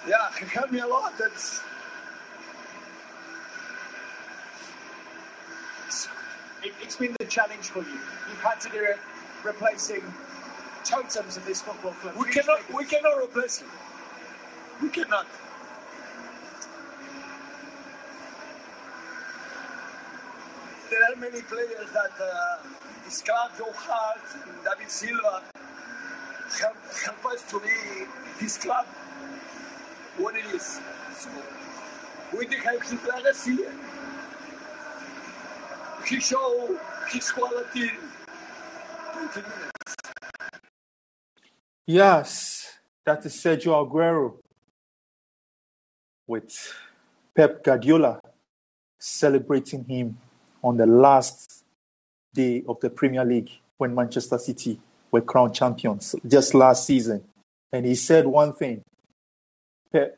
Yeah, 0.07 0.31
he 0.39 0.45
helped 0.45 0.71
me 0.71 0.79
a 0.79 0.87
lot. 0.87 1.13
It's, 1.19 1.61
it, 6.63 6.73
has 6.83 6.95
been 6.95 7.15
the 7.19 7.25
challenge 7.25 7.69
for 7.69 7.79
you. 7.79 7.99
You've 8.29 8.41
had 8.41 8.59
to 8.61 8.69
do 8.69 8.83
it 8.83 8.97
replacing 9.43 10.03
totems 10.83 11.37
of 11.37 11.45
this 11.45 11.61
football 11.61 11.93
club. 11.93 12.15
We 12.17 12.31
cannot, 12.31 12.61
we 12.73 12.85
cannot 12.85 13.17
replace 13.17 13.59
him. 13.59 13.67
We 14.81 14.89
cannot. 14.89 15.27
There 20.89 21.03
are 21.03 21.15
many 21.15 21.41
players 21.41 21.89
that 21.93 22.11
uh, 22.21 22.57
club, 23.23 23.51
Joe 23.57 23.71
Hart, 23.73 24.21
David 24.63 24.91
Silva 24.91 25.41
help, 26.59 26.75
help 27.03 27.25
us 27.25 27.43
to 27.49 27.59
be 27.59 28.05
this 28.39 28.57
club 28.57 28.85
what 30.17 30.35
it 30.35 30.45
is. 30.53 30.79
So, 31.17 31.29
with 32.33 32.49
the 32.49 32.57
help 32.57 32.81
of 32.91 33.05
legacy, 33.07 33.57
he 36.07 36.19
showed 36.19 36.79
his 37.11 37.31
quality. 37.31 37.91
Yes, 41.87 42.79
that 43.05 43.25
is 43.25 43.33
Sergio 43.33 43.73
Aguero 43.87 44.37
with 46.27 46.51
Pep 47.35 47.63
Guardiola 47.63 48.19
celebrating 48.99 49.83
him 49.85 50.17
on 50.65 50.77
the 50.77 50.87
last 50.87 51.63
day 52.33 52.63
of 52.67 52.79
the 52.79 52.89
Premier 52.89 53.23
League 53.23 53.51
when 53.77 53.93
Manchester 53.93 54.39
City 54.39 54.79
were 55.11 55.21
crowned 55.21 55.53
champions 55.53 56.15
just 56.27 56.55
last 56.55 56.87
season. 56.87 57.23
And 57.71 57.85
he 57.85 57.93
said 57.93 58.25
one 58.25 58.51
thing 58.51 58.81
that 59.91 60.17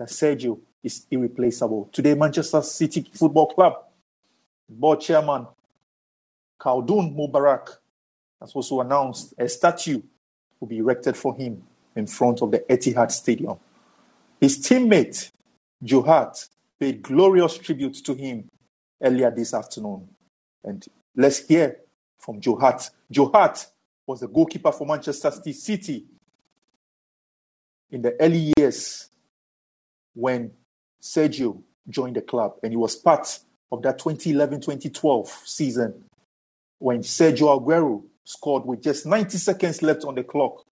Sergio 0.00 0.58
is 0.82 1.06
irreplaceable. 1.10 1.88
Today, 1.92 2.14
Manchester 2.14 2.60
City 2.62 3.08
Football 3.14 3.46
Club 3.54 3.74
board 4.68 5.00
chairman 5.00 5.46
Khaldoon 6.60 7.14
Mubarak 7.14 7.76
has 8.40 8.52
also 8.52 8.80
announced 8.80 9.32
a 9.38 9.48
statue 9.48 10.02
will 10.58 10.68
be 10.68 10.78
erected 10.78 11.16
for 11.16 11.36
him 11.36 11.62
in 11.94 12.06
front 12.08 12.42
of 12.42 12.50
the 12.50 12.58
Etihad 12.68 13.12
Stadium. 13.12 13.58
His 14.40 14.58
teammate, 14.58 15.30
Joe 15.82 16.02
Hart, 16.02 16.48
paid 16.80 17.02
glorious 17.02 17.56
tribute 17.56 17.94
to 18.04 18.14
him 18.14 18.48
earlier 19.04 19.30
this 19.30 19.54
afternoon. 19.54 20.08
And 20.64 20.84
let's 21.14 21.46
hear 21.46 21.76
from 22.18 22.40
Joe 22.40 22.56
Hart. 22.56 22.90
Joe 23.10 23.30
Hart 23.32 23.66
was 24.06 24.20
the 24.20 24.28
goalkeeper 24.28 24.72
for 24.72 24.86
Manchester 24.86 25.30
City 25.30 26.06
in 27.90 28.02
the 28.02 28.16
early 28.20 28.52
years 28.56 29.10
when 30.14 30.50
Sergio 31.00 31.62
joined 31.88 32.16
the 32.16 32.22
club, 32.22 32.54
and 32.62 32.72
he 32.72 32.76
was 32.76 32.96
part 32.96 33.38
of 33.70 33.82
that 33.82 33.98
2011-2012 34.00 35.28
season 35.46 36.04
when 36.78 37.00
Sergio 37.00 37.60
Aguero 37.60 38.02
scored 38.24 38.64
with 38.64 38.82
just 38.82 39.06
90 39.06 39.36
seconds 39.38 39.82
left 39.82 40.04
on 40.04 40.14
the 40.14 40.24
clock 40.24 40.64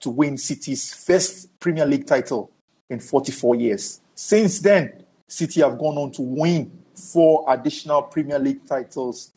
to 0.00 0.10
win 0.10 0.36
City's 0.36 0.92
first 0.92 1.58
Premier 1.60 1.86
League 1.86 2.06
title 2.06 2.50
in 2.90 3.00
44 3.00 3.54
years. 3.56 4.00
Since 4.14 4.60
then, 4.60 5.04
City 5.26 5.60
have 5.60 5.78
gone 5.78 5.98
on 5.98 6.10
to 6.12 6.22
win 6.22 6.82
four 6.98 7.44
additional 7.48 8.02
Premier 8.02 8.38
League 8.38 8.66
titles 8.66 9.32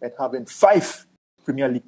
and 0.00 0.12
having 0.18 0.46
five 0.46 1.06
Premier 1.44 1.68
League 1.68 1.82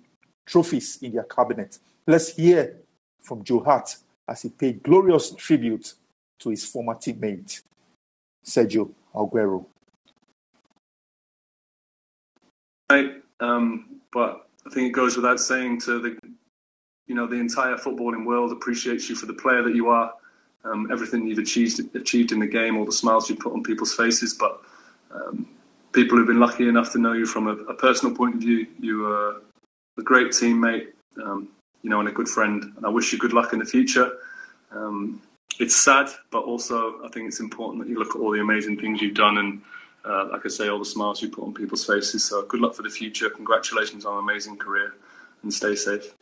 trophies 0.47 0.99
in 1.03 1.13
their 1.13 1.25
cabinet. 1.25 1.79
Let's 2.07 2.35
hear 2.35 2.77
from 3.21 3.43
Joe 3.43 3.61
Hart 3.61 3.97
as 4.29 4.43
he 4.43 4.49
paid 4.51 4.83
glorious 4.83 5.33
tribute 5.33 5.95
to 6.41 6.51
his 6.51 6.65
former 6.65 6.95
teammate, 6.95 7.63
Sergio 8.45 8.91
Aguero. 9.15 9.67
Right, 12.91 13.15
um, 13.41 14.01
but 14.13 14.49
I 14.67 14.71
think 14.71 14.89
it 14.89 14.93
goes 14.93 15.17
without 15.17 15.41
saying 15.41 15.81
to 15.83 16.01
the, 16.01 16.19
you 17.07 17.15
know, 17.15 17.27
the 17.27 17.37
entire 17.37 17.77
footballing 17.77 18.25
world 18.25 18.53
appreciates 18.53 19.09
you 19.09 19.17
for 19.17 19.27
the 19.27 19.35
player 19.35 19.63
that 19.63 19.75
you 19.75 19.89
are, 19.89 20.13
um, 20.65 20.91
everything 20.91 21.27
you've 21.27 21.39
achieved 21.39 21.81
achieved 21.97 22.33
in 22.33 22.39
the 22.39 22.47
game, 22.47 22.77
all 22.77 22.85
the 22.85 22.93
smiles 22.93 23.29
you 23.29 23.37
put 23.37 23.53
on 23.53 23.63
people's 23.63 23.95
faces. 23.95 24.35
But 24.35 24.61
um, 25.13 25.49
people 25.93 26.19
who've 26.19 26.27
been 26.27 26.41
lucky 26.41 26.69
enough 26.69 26.93
to 26.93 26.99
know 26.99 27.13
you 27.13 27.27
from 27.27 27.47
a, 27.49 27.53
a 27.65 27.75
personal 27.75 28.15
point 28.15 28.35
of 28.35 28.41
view, 28.41 28.67
you 28.79 29.07
are 29.07 29.41
a 29.99 30.03
great 30.03 30.29
teammate, 30.29 30.89
um, 31.23 31.49
you 31.83 31.91
know, 31.91 32.01
and 32.01 32.09
a 32.09 32.13
good 32.13 32.29
friend. 32.29 32.73
And 32.77 32.85
I 32.85 32.89
wish 32.89 33.13
you 33.13 33.19
good 33.19 33.33
luck 33.33 33.53
in 33.53 33.59
the 33.59 33.65
future. 33.65 34.13
Um, 34.71 35.23
it's 35.59 35.75
sad, 35.77 36.11
but 36.31 36.45
also 36.45 37.03
I 37.05 37.09
think 37.09 37.29
it's 37.29 37.41
important 37.41 37.83
that 37.83 37.89
you 37.89 37.99
look 37.99 38.15
at 38.15 38.21
all 38.21 38.33
the 38.33 38.41
amazing 38.41 38.79
things 38.79 39.01
you've 39.01 39.15
done 39.15 39.39
and, 39.39 39.63
uh, 40.05 40.29
like 40.31 40.45
I 40.45 40.49
say, 40.49 40.69
all 40.69 40.79
the 40.79 40.85
smiles 40.85 41.23
you 41.23 41.31
put 41.31 41.45
on 41.45 41.55
people's 41.55 41.87
faces. 41.87 42.25
So 42.25 42.43
good 42.43 42.61
luck 42.61 42.75
for 42.75 42.83
the 42.83 42.91
future. 42.91 43.31
Congratulations 43.31 44.05
on 44.05 44.15
an 44.15 44.21
amazing 44.21 44.59
career 44.59 44.95
and 45.43 45.53
stay 45.53 45.75
safe. 45.75 46.15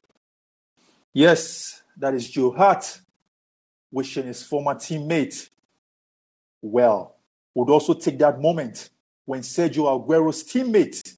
Yes, 1.12 1.82
that 1.96 2.14
is 2.14 2.28
Joe 2.30 2.50
Hart 2.50 3.00
wishing 3.90 4.26
his 4.26 4.42
former 4.42 4.74
teammate 4.74 5.48
well. 6.60 7.13
Would 7.54 7.70
also 7.70 7.94
take 7.94 8.18
that 8.18 8.40
moment 8.40 8.90
when 9.24 9.40
Sergio 9.40 9.86
Aguero's 9.86 10.42
teammate 10.42 11.16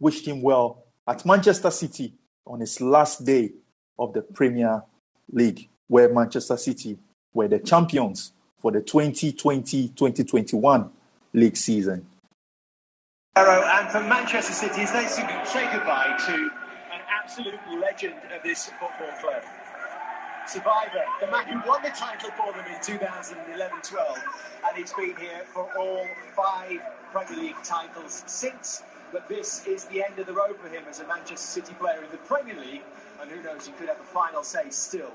wished 0.00 0.26
him 0.26 0.40
well 0.42 0.84
at 1.06 1.24
Manchester 1.26 1.70
City 1.70 2.14
on 2.46 2.60
his 2.60 2.80
last 2.80 3.24
day 3.24 3.52
of 3.98 4.12
the 4.12 4.22
Premier 4.22 4.82
League 5.30 5.68
where 5.88 6.12
Manchester 6.12 6.56
City 6.56 6.98
were 7.34 7.48
the 7.48 7.58
champions 7.58 8.32
for 8.58 8.70
the 8.72 8.80
2020-2021 8.80 10.90
league 11.32 11.56
season. 11.56 12.06
And 13.36 13.90
from 13.90 14.08
Manchester 14.08 14.52
City, 14.52 14.82
as 14.82 14.92
they 14.92 15.06
say 15.06 15.22
goodbye 15.72 16.16
to 16.26 16.34
an 16.34 17.00
absolute 17.08 17.58
legend 17.80 18.14
of 18.34 18.42
this 18.42 18.66
football 18.66 19.12
club. 19.20 19.42
Survivor, 20.48 21.04
the 21.20 21.26
man 21.28 21.46
who 21.46 21.68
won 21.68 21.82
the 21.82 21.90
title 21.90 22.30
for 22.30 22.52
them 22.52 22.64
in 22.66 22.80
2011-12, 22.80 24.18
and 24.66 24.76
he's 24.76 24.92
been 24.92 25.14
here 25.16 25.42
for 25.52 25.68
all 25.76 26.06
five 26.34 26.80
Premier 27.12 27.38
League 27.38 27.62
titles 27.62 28.24
since 28.26 28.82
but 29.12 29.28
this 29.28 29.66
is 29.66 29.84
the 29.84 30.04
end 30.04 30.18
of 30.18 30.26
the 30.26 30.32
road 30.32 30.56
for 30.60 30.68
him 30.68 30.84
as 30.88 31.00
a 31.00 31.06
Manchester 31.06 31.36
City 31.36 31.74
player 31.74 32.02
in 32.04 32.10
the 32.10 32.18
Premier 32.18 32.58
League, 32.58 32.82
and 33.20 33.30
who 33.30 33.42
knows, 33.42 33.66
he 33.66 33.72
could 33.72 33.88
have 33.88 34.00
a 34.00 34.04
final 34.04 34.42
say 34.42 34.68
still 34.70 35.12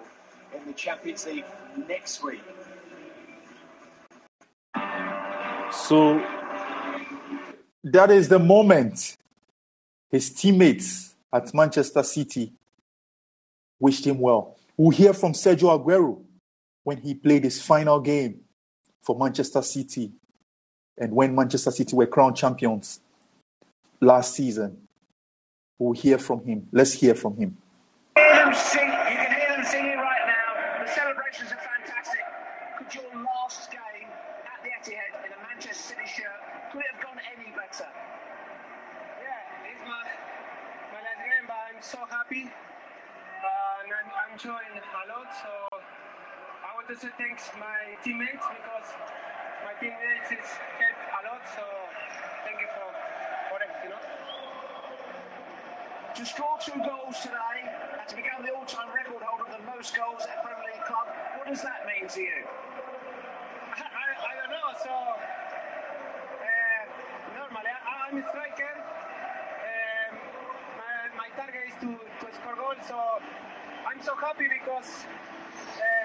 in 0.56 0.66
the 0.66 0.74
Champions 0.74 1.26
League 1.26 1.46
next 1.88 2.24
week. 2.24 2.42
So 5.72 6.24
that 7.84 8.12
is 8.12 8.30
the 8.30 8.40
moment 8.40 9.18
his 10.10 10.32
teammates 10.32 11.16
at 11.32 11.54
Manchester 11.54 12.04
City 12.04 12.54
wished 13.80 14.06
him 14.06 14.20
well. 14.20 14.58
We'll 14.78 14.92
hear 14.92 15.14
from 15.14 15.34
Sergio 15.34 15.70
Aguero 15.80 16.22
when 16.84 16.98
he 16.98 17.14
played 17.14 17.44
his 17.44 17.62
final 17.62 18.00
game 18.00 18.42
for 19.02 19.18
Manchester 19.18 19.62
City 19.62 20.12
and 20.98 21.14
when 21.14 21.36
Manchester 21.36 21.72
City 21.72 21.96
were 21.96 22.08
crowned 22.08 22.36
champions 22.36 23.00
last 24.02 24.36
season. 24.36 24.78
We'll 25.80 25.94
hear 25.94 26.18
from 26.18 26.46
him. 26.46 26.68
Let's 26.72 26.94
hear 26.94 27.16
from 27.16 27.36
him. 27.36 27.58
You 28.16 28.24
can 28.24 28.54
hear 28.54 29.50
them 29.50 29.66
singing 29.66 29.98
right 29.98 30.26
now. 30.28 30.86
The 30.86 30.92
celebrations 30.92 31.52
are 31.52 31.60
fantastic. 31.60 32.24
Could 32.78 32.94
your 32.96 33.10
last 33.24 33.72
game 33.72 34.10
at 34.46 34.64
the 34.64 34.70
Etihad 34.70 35.26
in 35.26 35.32
a 35.34 35.40
Manchester 35.42 35.96
City 35.96 36.06
shirt 36.06 36.40
could 36.72 36.82
it 36.82 36.90
have 36.94 37.02
gone 37.06 37.22
any 37.30 37.50
better? 37.54 37.86
Yeah, 39.22 39.70
it's 39.70 39.84
my, 39.86 40.06
my 40.94 41.02
last 41.06 41.22
game, 41.22 41.46
but 41.46 41.58
I'm 41.70 41.82
so 41.82 42.00
happy. 42.10 42.50
Uh, 42.50 43.84
and 43.84 43.94
I'm, 43.94 44.10
I'm 44.10 44.34
enjoying 44.34 44.74
a 44.74 45.04
lot. 45.10 45.30
So 45.38 45.52
I 46.84 46.86
want 46.86 47.00
to 47.00 47.08
say 47.08 47.14
thanks 47.16 47.48
my 47.64 47.96
teammates 48.04 48.44
because 48.44 48.92
my 49.64 49.72
teammates 49.80 50.36
is 50.36 50.44
helped 50.76 51.00
a 51.16 51.20
lot. 51.24 51.40
So 51.56 51.64
thank 52.44 52.60
you 52.60 52.68
for, 52.76 52.92
for 53.48 53.64
it, 53.64 53.72
you 53.88 53.90
know. 53.96 54.04
To 56.12 56.24
score 56.28 56.60
two 56.60 56.76
goals 56.84 57.24
today 57.24 57.72
and 57.72 58.04
to 58.04 58.16
become 58.20 58.44
the 58.44 58.52
all-time 58.52 58.92
record 58.92 59.16
holder 59.24 59.48
of 59.48 59.56
the 59.56 59.64
most 59.64 59.96
goals 59.96 60.28
at 60.28 60.36
a 60.36 60.42
Premier 60.44 60.76
League 60.76 60.84
club, 60.84 61.08
what 61.40 61.48
does 61.48 61.64
that 61.64 61.88
mean 61.88 62.04
to 62.04 62.20
you? 62.20 62.44
I, 62.44 63.80
I, 64.04 64.04
I 64.20 64.32
don't 64.44 64.52
know. 64.52 64.68
So 64.84 64.92
uh, 64.92 66.84
normally 67.32 67.72
I, 67.72 68.12
I'm 68.12 68.20
a 68.20 68.28
striker. 68.28 68.76
Um, 68.76 70.20
my, 70.84 71.16
my 71.16 71.30
target 71.40 71.64
is 71.64 71.80
to, 71.80 71.96
to 71.96 72.28
score 72.36 72.60
goals. 72.60 72.84
So 72.84 73.00
I'm 73.88 74.04
so 74.04 74.20
happy 74.20 74.52
because 74.52 75.08
uh, 75.80 76.04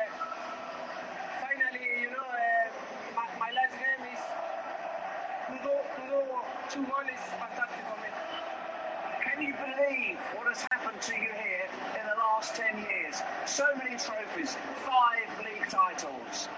finally, 1.58 2.02
you 2.02 2.10
know, 2.10 2.28
uh, 2.28 3.16
my, 3.16 3.26
my 3.38 3.50
last 3.52 3.74
game 3.78 4.04
is 4.12 4.22
to 5.48 5.97
to 6.08 6.14
do 6.14 6.24
two 6.72 6.84
goals 6.88 7.08
is 7.12 7.20
fantastic 7.36 7.84
for 7.84 7.98
me. 8.00 8.08
Can 9.20 9.36
you 9.44 9.52
believe 9.52 10.16
what 10.32 10.48
has 10.48 10.64
happened 10.72 11.00
to 11.00 11.12
you 11.12 11.28
here 11.36 11.68
in 12.00 12.04
the 12.08 12.16
last 12.16 12.56
10 12.56 12.80
years? 12.80 13.20
So 13.44 13.64
many 13.76 13.96
trophies, 14.00 14.56
five 14.88 15.28
league 15.44 15.68
titles. 15.68 16.48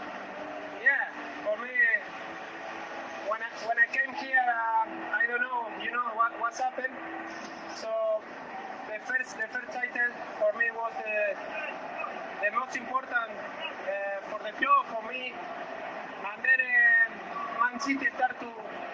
Yeah, 0.79 1.11
for 1.43 1.59
me, 1.59 1.75
when 3.27 3.41
I, 3.43 3.51
when 3.67 3.79
I 3.79 3.87
came 3.91 4.15
here, 4.23 4.39
um, 4.39 4.89
I 5.15 5.27
don't 5.27 5.43
know, 5.43 5.67
you 5.83 5.91
know 5.91 6.15
what 6.15 6.31
what's 6.39 6.59
happened. 6.59 6.95
So 7.75 7.91
the 8.87 8.99
first 9.03 9.35
the 9.35 9.49
first 9.51 9.71
title 9.75 10.15
for 10.39 10.55
me 10.59 10.71
was 10.75 10.95
the 11.03 11.19
the 12.47 12.51
most 12.55 12.77
important 12.77 13.31
uh, 13.35 14.19
for 14.31 14.39
the 14.47 14.55
club 14.59 14.87
for 14.95 15.03
me, 15.11 15.35
and 15.35 16.39
then 16.39 16.61
um, 16.63 17.11
Man 17.59 17.81
City 17.81 18.07
to 18.07 18.90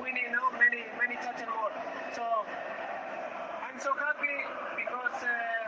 to 0.00 0.02
win, 0.02 0.16
you 0.16 0.32
know, 0.32 0.48
many 0.56 0.84
many 0.96 1.16
titles 1.16 1.48
more. 1.52 1.72
So 2.14 2.24
I'm 2.24 3.78
so 3.80 3.92
happy 3.94 4.36
because. 4.76 5.22
Uh, 5.22 5.60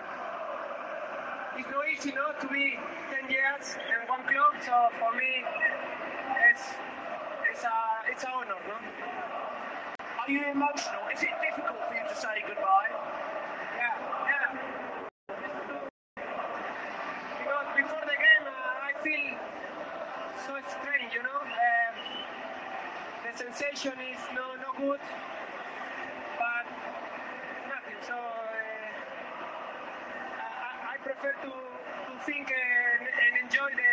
it's 1.55 1.69
not 1.71 1.89
easy 1.89 2.13
not 2.13 2.41
to 2.41 2.49
be 2.49 2.79
10 3.13 3.31
years 3.31 3.77
in 3.77 4.09
one 4.09 4.23
club, 4.25 4.57
so 4.65 4.89
for 4.99 5.13
me, 5.15 5.45
it's 6.49 6.65
it's 7.53 7.63
a 7.63 7.77
it's 8.11 8.25
an 8.25 8.31
honor, 8.35 8.57
no? 8.67 8.77
Are 10.19 10.31
you 10.31 10.41
emotional? 10.51 11.05
Is 11.13 11.23
it 11.23 11.29
difficult 11.45 11.77
for 11.87 11.95
you 11.95 12.09
to 12.09 12.17
say 12.17 12.41
goodbye? 12.49 12.89
Yeah, 13.77 13.95
yeah. 14.33 14.49
Because 17.37 17.69
before 17.77 18.05
the 18.09 18.17
game, 18.17 18.45
uh, 18.49 18.89
I 18.89 18.93
feel 19.05 19.37
so 20.47 20.57
strange, 20.73 21.13
you 21.13 21.23
know. 21.23 21.62
The 23.33 23.39
sensation 23.39 23.93
is 24.13 24.19
no 24.35 24.55
no 24.57 24.73
good, 24.77 25.01
but 26.39 26.67
nothing. 27.69 27.99
So. 28.07 28.13
Uh, 28.15 28.19
I, 30.37 30.95
I 30.95 30.97
prefer 31.03 31.33
to, 31.43 31.49
to 31.49 32.15
think 32.27 32.53
and, 32.53 33.09
and 33.09 33.33
enjoy 33.45 33.71
the, 33.71 33.93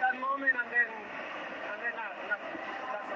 that 0.00 0.14
moment 0.20 0.54
and 0.54 0.70
then 0.70 0.86
and 0.86 1.78
then 1.82 1.94
uh, 1.98 2.30
nothing. 2.30 2.58
That's. 2.92 3.10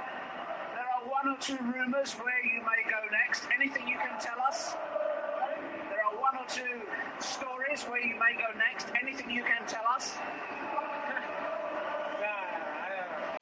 There 0.74 0.88
are 0.90 1.04
one 1.06 1.28
or 1.28 1.38
two 1.38 1.58
rumours 1.62 2.12
where 2.14 2.42
you 2.44 2.60
may 2.62 2.82
go 2.90 3.00
next. 3.12 3.44
Anything 3.54 3.86
you 3.88 3.98
can 3.98 4.18
tell 4.20 4.40
us? 4.42 4.74
There 5.90 6.02
are 6.04 6.16
one 6.18 6.36
or 6.36 6.46
two 6.48 6.82
stories 7.20 7.84
where 7.84 8.00
you 8.00 8.14
may 8.18 8.34
go 8.34 8.50
next. 8.58 8.88
Anything 9.00 9.30
you 9.30 9.42
can 9.44 9.66
tell 9.66 9.86
us? 9.94 10.16
Nah, 12.20 12.26
I 12.26 12.88
don't 12.90 13.10
know. 13.10 13.38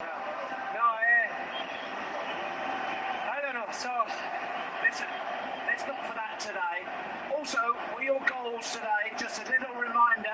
No, 0.73 0.85
eh, 1.03 1.27
I 3.29 3.41
don't 3.41 3.53
know. 3.55 3.67
So 3.71 3.89
Listen, 4.89 5.05
let's 5.67 5.85
not 5.85 6.01
for 6.09 6.15
that 6.17 6.39
today. 6.41 6.81
Also, 7.37 7.61
were 7.93 8.01
your 8.01 8.17
goals 8.25 8.73
today 8.73 9.13
just 9.21 9.37
a 9.37 9.45
little 9.45 9.69
reminder 9.77 10.33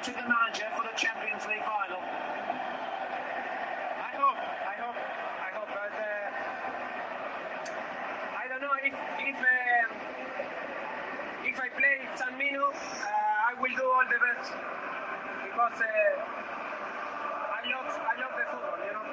to 0.00 0.10
the 0.16 0.24
manager 0.24 0.64
for 0.72 0.88
the 0.88 0.96
Champions 0.96 1.44
League 1.44 1.60
final? 1.60 2.00
I 2.00 4.08
hope, 4.16 4.40
I 4.40 4.72
hope, 4.80 4.96
I 4.96 5.52
hope. 5.52 5.68
But 5.68 5.92
uh, 6.00 6.32
I 8.40 8.48
don't 8.48 8.64
know 8.64 8.72
if 8.80 8.96
if 9.20 9.36
um, 9.36 9.92
if 11.44 11.60
I 11.60 11.68
play 11.68 12.00
San 12.16 12.40
Mino, 12.40 12.72
uh, 12.72 12.74
I 13.52 13.52
will 13.60 13.76
do 13.76 13.84
all 13.84 14.08
the 14.08 14.16
best 14.16 14.48
because 15.44 15.76
uh, 15.76 17.52
I 17.52 17.68
love 17.68 17.84
I 17.84 18.16
love 18.16 18.32
the 18.32 18.48
football, 18.48 18.80
you 18.80 18.96
know. 18.96 19.04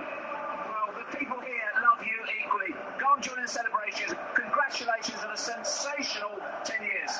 Well, 0.72 0.96
the 0.96 1.04
people 1.12 1.44
here 1.44 1.76
love 1.76 2.00
you 2.08 2.24
equally. 2.40 2.72
And 3.18 3.26
join 3.26 3.42
the 3.42 3.48
celebrations. 3.48 4.14
Congratulations 4.70 5.24
on 5.24 5.32
a 5.32 5.38
sensational 5.38 6.32
10 6.66 6.82
years. 6.82 7.12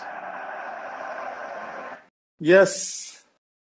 Yes, 2.40 3.24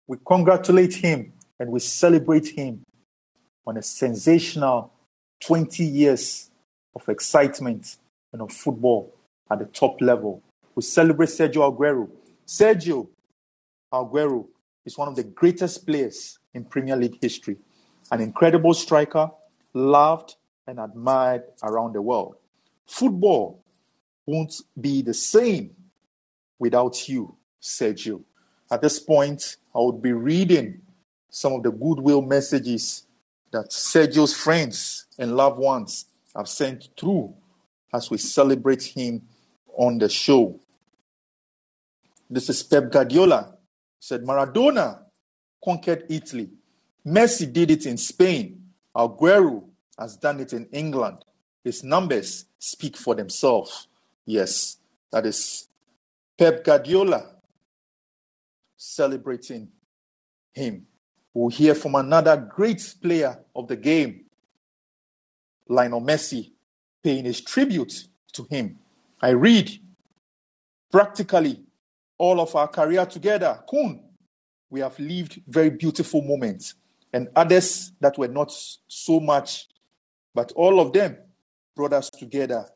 we 0.09 0.17
congratulate 0.27 0.95
him 0.95 1.33
and 1.59 1.71
we 1.71 1.79
celebrate 1.79 2.49
him 2.49 2.83
on 3.67 3.77
a 3.77 3.83
sensational 3.83 4.93
20 5.43 5.85
years 5.85 6.51
of 6.97 7.09
excitement 7.09 7.97
and 8.33 8.43
of 8.43 8.51
football 8.51 9.15
at 9.51 9.61
the 9.61 9.67
top 9.67 10.01
level. 10.01 10.43
We 10.75 10.83
celebrate 10.83 11.29
Sergio 11.29 11.73
Aguero. 11.73 12.09
Sergio 12.47 13.09
Aguero 13.93 14.47
is 14.85 14.99
one 14.99 15.07
of 15.07 15.15
the 15.15 15.25
greatest 15.25 15.87
players 15.87 16.39
in 16.55 16.65
Premier 16.65 16.97
League 16.97 17.19
history, 17.23 17.57
an 18.11 18.21
incredible 18.21 18.75
striker, 18.75 19.31
loved 19.75 20.35
and 20.67 20.81
admired 20.81 21.45
around 21.63 21.93
the 21.93 22.03
world. 22.03 22.35
Football 22.91 23.63
won't 24.27 24.53
be 24.79 25.01
the 25.01 25.15
same 25.15 25.71
without 26.59 27.09
you, 27.09 27.37
Sergio. 27.63 28.25
At 28.69 28.83
this 28.83 28.99
point, 28.99 29.59
I 29.73 29.79
would 29.79 30.03
be 30.03 30.13
reading 30.13 30.83
some 31.31 31.53
of 31.53 31.63
the 31.63 31.71
goodwill 31.71 32.21
messages 32.21 33.07
that 33.53 33.71
Sergio's 33.71 34.35
friends 34.35 35.07
and 35.21 35.37
loved 35.37 35.61
ones 35.61 36.07
have 36.35 36.49
sent 36.49 36.89
through 36.99 37.33
as 37.95 38.11
we 38.11 38.19
celebrate 38.19 38.83
him 38.83 39.23
on 39.77 39.99
the 39.99 40.09
show. 40.09 40.59
This 42.29 42.51
is 42.51 42.61
Pep 42.65 42.91
Guardiola. 42.91 43.55
Said 44.01 44.25
Maradona 44.25 44.99
conquered 45.65 46.07
Italy. 46.09 46.51
Messi 47.07 47.51
did 47.51 47.71
it 47.71 47.87
in 47.87 47.97
Spain. 47.97 48.65
Aguero 48.97 49.65
has 49.97 50.17
done 50.17 50.41
it 50.41 50.53
in 50.53 50.67
England. 50.73 51.25
His 51.65 51.85
numbers 51.85 52.47
speak 52.59 52.97
for 52.97 53.15
themselves. 53.15 53.89
Yes, 54.25 54.79
that 55.13 55.27
is 55.27 55.69
Pep 56.39 56.65
Guardiola 56.65 57.37
celebrating 58.77 59.69
him. 60.53 60.87
We'll 61.35 61.51
hear 61.51 61.75
from 61.75 61.95
another 61.95 62.37
great 62.37 62.95
player 63.03 63.39
of 63.55 63.69
the 63.69 63.77
game, 63.77 64.25
Lionel 65.69 66.01
Messi, 66.01 66.53
paying 67.05 67.25
his 67.25 67.41
tribute 67.41 68.09
to 68.33 68.47
him. 68.51 68.79
I 69.21 69.31
read 69.31 69.71
practically 70.91 71.63
all 72.19 72.41
of 72.41 72.55
our 72.57 72.69
career 72.69 73.07
together, 73.07 73.63
Kun, 73.71 74.03
we 74.71 74.81
have 74.81 74.99
lived 74.99 75.43
very 75.47 75.71
beautiful 75.71 76.23
moments, 76.23 76.75
and 77.13 77.29
others 77.37 77.93
that 78.01 78.17
were 78.19 78.29
not 78.29 78.53
so 78.89 79.21
much, 79.21 79.69
but 80.35 80.53
all 80.53 80.81
of 80.81 80.93
them 80.93 81.17
brought 81.75 81.93
us 81.93 82.11
together 82.11 82.67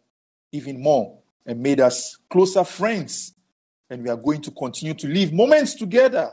even 0.53 0.81
more 0.81 1.19
and 1.47 1.61
made 1.61 1.81
us 1.81 2.19
closer 2.31 2.65
friends. 2.65 3.35
And 3.91 4.03
we 4.03 4.11
are 4.11 4.17
going 4.17 4.41
to 4.43 4.51
continue 4.51 4.95
to 4.95 5.09
live 5.09 5.33
moments 5.33 5.75
together 5.75 6.33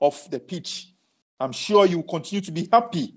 off 0.00 0.30
the 0.30 0.40
pitch. 0.40 0.92
I'm 1.38 1.52
sure 1.52 1.86
you 1.86 1.98
will 1.98 2.08
continue 2.08 2.40
to 2.42 2.52
be 2.52 2.68
happy 2.72 3.14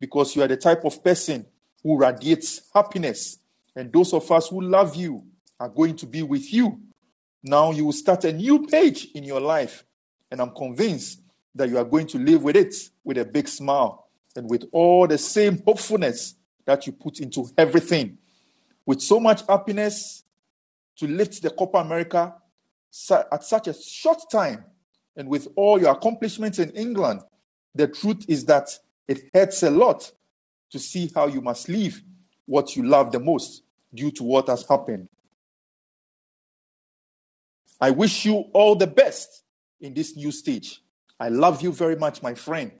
because 0.00 0.36
you 0.36 0.42
are 0.42 0.48
the 0.48 0.56
type 0.56 0.84
of 0.84 1.02
person 1.02 1.46
who 1.82 1.98
radiates 1.98 2.62
happiness. 2.74 3.38
And 3.74 3.92
those 3.92 4.12
of 4.12 4.30
us 4.30 4.48
who 4.48 4.60
love 4.60 4.94
you 4.96 5.24
are 5.58 5.68
going 5.68 5.96
to 5.96 6.06
be 6.06 6.22
with 6.22 6.52
you. 6.52 6.80
Now 7.42 7.70
you 7.70 7.86
will 7.86 7.92
start 7.92 8.24
a 8.24 8.32
new 8.32 8.66
page 8.66 9.08
in 9.14 9.24
your 9.24 9.40
life. 9.40 9.84
And 10.30 10.40
I'm 10.40 10.54
convinced 10.54 11.20
that 11.54 11.68
you 11.68 11.78
are 11.78 11.84
going 11.84 12.06
to 12.08 12.18
live 12.18 12.42
with 12.42 12.56
it 12.56 12.74
with 13.04 13.18
a 13.18 13.24
big 13.24 13.48
smile 13.48 14.08
and 14.34 14.50
with 14.50 14.64
all 14.72 15.06
the 15.06 15.18
same 15.18 15.62
hopefulness 15.64 16.34
that 16.66 16.86
you 16.86 16.92
put 16.92 17.20
into 17.20 17.48
everything. 17.56 18.18
With 18.84 19.00
so 19.00 19.18
much 19.18 19.46
happiness 19.48 20.24
to 20.96 21.06
lift 21.06 21.42
the 21.42 21.50
Copa 21.50 21.78
America 21.78 22.34
at 23.10 23.44
such 23.44 23.68
a 23.68 23.74
short 23.74 24.18
time 24.30 24.64
and 25.16 25.28
with 25.28 25.48
all 25.56 25.80
your 25.80 25.92
accomplishments 25.92 26.58
in 26.58 26.70
England, 26.70 27.22
the 27.74 27.88
truth 27.88 28.24
is 28.28 28.44
that 28.46 28.78
it 29.08 29.30
hurts 29.34 29.62
a 29.62 29.70
lot 29.70 30.12
to 30.70 30.78
see 30.78 31.10
how 31.14 31.26
you 31.26 31.40
must 31.40 31.68
leave 31.68 32.02
what 32.46 32.76
you 32.76 32.84
love 32.84 33.12
the 33.12 33.20
most 33.20 33.62
due 33.94 34.10
to 34.10 34.24
what 34.24 34.48
has 34.48 34.66
happened. 34.68 35.08
I 37.80 37.90
wish 37.90 38.24
you 38.24 38.44
all 38.52 38.74
the 38.74 38.86
best 38.86 39.44
in 39.80 39.94
this 39.94 40.16
new 40.16 40.32
stage. 40.32 40.80
I 41.20 41.28
love 41.28 41.62
you 41.62 41.72
very 41.72 41.96
much, 41.96 42.22
my 42.22 42.34
friend. 42.34 42.72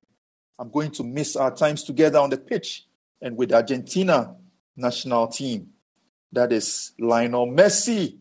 I'm 0.58 0.70
going 0.70 0.90
to 0.92 1.04
miss 1.04 1.36
our 1.36 1.54
times 1.54 1.84
together 1.84 2.18
on 2.18 2.30
the 2.30 2.38
pitch 2.38 2.86
and 3.20 3.36
with 3.36 3.52
Argentina 3.52 4.34
national 4.76 5.28
team. 5.28 5.68
That 6.32 6.52
is 6.52 6.92
Lionel 6.98 7.46
Messi 7.46 8.18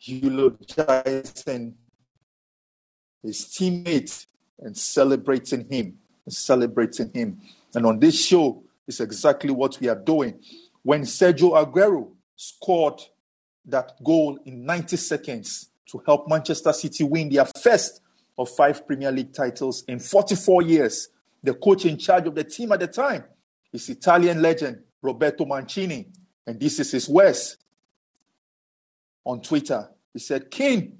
eulogizing 0.00 1.74
his 3.22 3.46
teammate 3.46 4.26
and 4.58 4.76
celebrating 4.76 5.66
him, 5.70 5.98
and 6.26 6.34
celebrating 6.34 7.10
him. 7.14 7.40
And 7.74 7.86
on 7.86 7.98
this 7.98 8.26
show, 8.26 8.64
is 8.86 9.00
exactly 9.00 9.50
what 9.50 9.78
we 9.80 9.88
are 9.88 9.98
doing. 9.98 10.38
When 10.82 11.02
Sergio 11.02 11.52
Aguero 11.52 12.10
scored 12.36 13.00
that 13.66 13.92
goal 14.04 14.38
in 14.44 14.64
90 14.64 14.96
seconds 14.96 15.70
to 15.86 16.02
help 16.06 16.28
Manchester 16.28 16.72
City 16.72 17.04
win 17.04 17.30
their 17.30 17.46
first 17.60 18.00
of 18.36 18.50
five 18.50 18.86
Premier 18.86 19.10
League 19.10 19.32
titles 19.32 19.84
in 19.88 19.98
44 19.98 20.62
years, 20.62 21.08
the 21.44 21.54
coach 21.54 21.84
in 21.84 21.98
charge 21.98 22.26
of 22.26 22.34
the 22.34 22.42
team 22.42 22.72
at 22.72 22.80
the 22.80 22.86
time 22.86 23.22
is 23.72 23.88
Italian 23.90 24.40
legend 24.40 24.82
Roberto 25.02 25.44
Mancini. 25.44 26.08
And 26.46 26.58
this 26.58 26.80
is 26.80 26.90
his 26.90 27.08
words 27.08 27.58
on 29.24 29.42
Twitter. 29.42 29.90
He 30.12 30.18
said, 30.18 30.50
King 30.50 30.98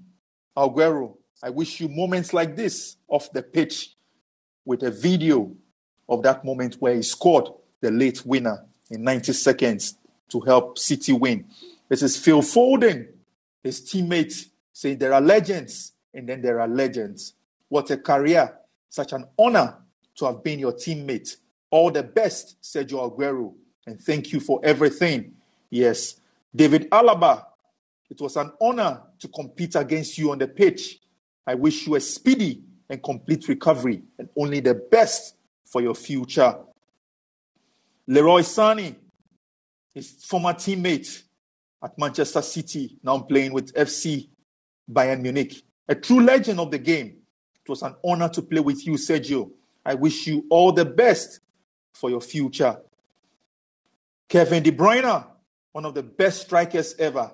Aguero, 0.57 1.17
I 1.43 1.51
wish 1.51 1.81
you 1.81 1.89
moments 1.89 2.35
like 2.35 2.57
this 2.57 2.97
off 3.09 3.33
the 3.33 3.43
pitch 3.43 3.95
with 4.67 4.83
a 4.83 4.91
video 4.91 5.51
of 6.09 6.23
that 6.23 6.45
moment 6.45 6.77
where 6.79 6.95
he 6.95 7.03
scored 7.03 7.49
the 7.81 7.91
late 7.91 8.25
winner 8.27 8.65
in 8.91 9.03
90 9.03 9.33
seconds 9.33 9.97
to 10.29 10.41
help 10.41 10.79
City 10.79 11.13
win. 11.13 11.47
This 11.89 12.03
is 12.03 12.19
Phil 12.19 12.43
Foden, 12.43 13.09
his 13.63 13.81
teammate, 13.81 14.49
saying 14.75 14.99
there 14.99 15.15
are 15.15 15.21
legends 15.21 15.93
and 16.13 16.29
then 16.29 16.43
there 16.43 16.61
are 16.61 16.69
legends. 16.69 17.35
What 17.69 17.91
a 17.91 17.97
career! 17.97 18.59
Such 18.91 19.13
an 19.13 19.27
honor 19.39 19.79
to 20.17 20.27
have 20.27 20.43
been 20.43 20.59
your 20.59 20.73
teammate. 20.73 21.37
All 21.71 21.91
the 21.91 22.03
best, 22.03 22.57
Sergio 22.63 23.11
Aguero, 23.11 23.55
and 23.87 24.01
thank 24.01 24.33
you 24.33 24.41
for 24.41 24.61
everything. 24.63 25.35
Yes, 25.71 26.21
David 26.55 26.89
Alaba, 26.91 27.45
it 28.11 28.21
was 28.21 28.37
an 28.37 28.53
honor 28.61 29.03
to 29.19 29.29
compete 29.29 29.75
against 29.75 30.19
you 30.19 30.31
on 30.31 30.39
the 30.39 30.47
pitch. 30.47 31.01
I 31.47 31.55
wish 31.55 31.87
you 31.87 31.97
a 31.97 32.01
speedy 32.01 32.63
and 32.89 33.03
complete 33.03 33.49
recovery 33.49 34.03
and 34.19 34.29
only 34.37 34.61
the 34.61 34.75
best 34.75 35.37
for 35.65 35.81
your 35.81 35.95
future. 35.95 36.57
Leroy 38.07 38.43
Sané, 38.43 38.95
his 39.95 40.13
former 40.25 40.53
teammate 40.53 41.23
at 41.83 41.99
Manchester 41.99 42.43
City, 42.43 42.97
now 43.03 43.19
playing 43.19 43.53
with 43.53 43.73
FC 43.75 44.29
Bayern 44.91 45.23
Munich, 45.23 45.63
a 45.89 45.95
true 45.95 46.21
legend 46.21 46.61
of 46.61 46.71
the 46.71 46.79
game. 46.79 47.17
It 47.65 47.69
was 47.69 47.83
an 47.83 47.95
honor 48.05 48.29
to 48.29 48.43
play 48.43 48.61
with 48.61 48.87
you, 48.87 48.93
Sergio. 48.95 49.51
I 49.85 49.95
wish 49.95 50.27
you 50.27 50.47
all 50.51 50.73
the 50.73 50.85
best 50.85 51.41
for 51.93 52.11
your 52.11 52.21
future. 52.21 52.79
Kevin 54.29 54.63
De 54.63 54.73
Bruyne, 54.73 55.27
one 55.73 55.85
of 55.85 55.95
the 55.95 56.03
best 56.03 56.43
strikers 56.43 56.95
ever. 56.99 57.31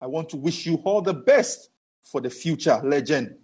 I 0.00 0.06
want 0.06 0.30
to 0.30 0.36
wish 0.36 0.66
you 0.66 0.76
all 0.84 1.02
the 1.02 1.14
best 1.14 1.70
for 2.02 2.20
the 2.20 2.30
future, 2.30 2.80
legend. 2.82 3.36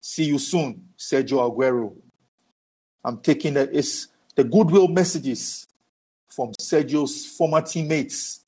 See 0.00 0.24
you 0.24 0.38
soon, 0.38 0.88
Sergio 0.98 1.50
Aguero. 1.50 1.94
I'm 3.04 3.18
taking 3.18 3.54
the, 3.54 3.76
it's 3.76 4.08
the 4.34 4.44
goodwill 4.44 4.88
messages 4.88 5.66
from 6.28 6.52
Sergio's 6.60 7.26
former 7.26 7.62
teammates 7.62 8.44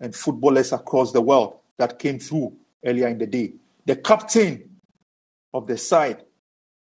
and 0.00 0.14
footballers 0.14 0.72
across 0.72 1.12
the 1.12 1.20
world 1.20 1.58
that 1.76 1.98
came 1.98 2.18
through 2.18 2.56
earlier 2.84 3.08
in 3.08 3.18
the 3.18 3.26
day. 3.26 3.54
The 3.86 3.96
captain 3.96 4.68
of 5.54 5.66
the 5.66 5.78
side 5.78 6.24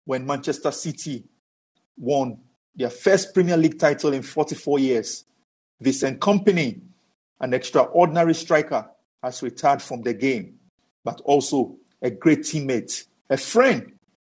when 0.10 0.26
Manchester 0.26 0.72
City 0.72 1.24
won 1.95 2.39
their 2.76 2.89
first 2.89 3.32
Premier 3.32 3.56
League 3.56 3.78
title 3.78 4.12
in 4.12 4.24
44 4.24 4.80
years. 4.80 5.26
Vincent 5.80 6.19
Kompany, 6.19 6.82
an 7.39 7.54
extraordinary 7.54 8.34
striker, 8.34 8.89
has 9.22 9.43
retired 9.43 9.84
from 9.84 10.02
the 10.02 10.15
game, 10.15 10.58
but 11.06 11.22
also 11.26 11.76
a 12.02 12.10
great 12.10 12.39
teammate, 12.39 13.06
a 13.30 13.38
friend, 13.38 13.91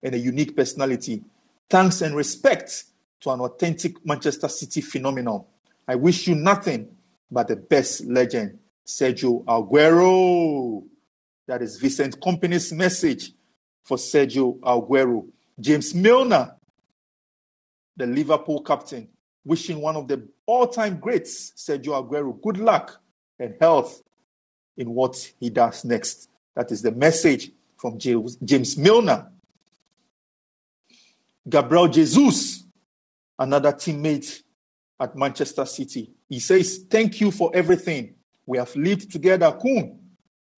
and 0.04 0.14
a 0.14 0.18
unique 0.18 0.58
personality. 0.58 1.24
Thanks 1.70 2.02
and 2.02 2.18
respect 2.18 2.84
to 3.22 3.30
an 3.30 3.40
authentic 3.40 4.06
Manchester 4.06 4.50
City 4.50 4.82
phenomenon. 4.82 5.46
I 5.88 5.96
wish 5.96 6.28
you 6.28 6.36
nothing 6.36 6.90
but 7.32 7.48
the 7.48 7.56
best 7.56 8.04
legend, 8.08 8.60
Sergio 8.86 9.46
Aguero. 9.46 10.84
That 11.48 11.62
is 11.62 11.78
Vincent 11.78 12.20
Kompany's 12.20 12.74
message 12.74 13.32
for 13.86 13.96
Sergio 13.96 14.60
Aguero. 14.60 15.30
James 15.62 15.94
Milner, 15.94 16.56
the 17.96 18.08
Liverpool 18.08 18.62
captain, 18.64 19.08
wishing 19.46 19.80
one 19.80 19.96
of 19.96 20.08
the 20.08 20.28
all 20.46 20.68
time 20.68 21.00
greats, 21.00 21.52
Sergio 21.56 21.94
Aguero, 21.94 22.42
good 22.42 22.58
luck 22.58 23.00
and 23.40 23.56
health 23.60 24.02
in 24.78 24.92
what 24.94 25.32
he 25.40 25.50
does 25.50 25.86
next. 25.86 26.30
That 26.56 26.72
is 26.72 26.82
the 26.82 26.92
message 26.92 27.52
from 27.78 27.98
James 27.98 28.78
Milner. 28.78 29.32
Gabriel 31.48 31.88
Jesus, 31.88 32.64
another 33.38 33.72
teammate 33.72 34.44
at 35.00 35.16
Manchester 35.16 35.66
City. 35.66 36.12
He 36.30 36.40
says, 36.40 36.86
Thank 36.90 37.22
you 37.22 37.32
for 37.32 37.52
everything. 37.54 38.16
We 38.46 38.58
have 38.58 38.76
lived 38.76 39.12
together, 39.12 39.52
Kun. 39.52 40.00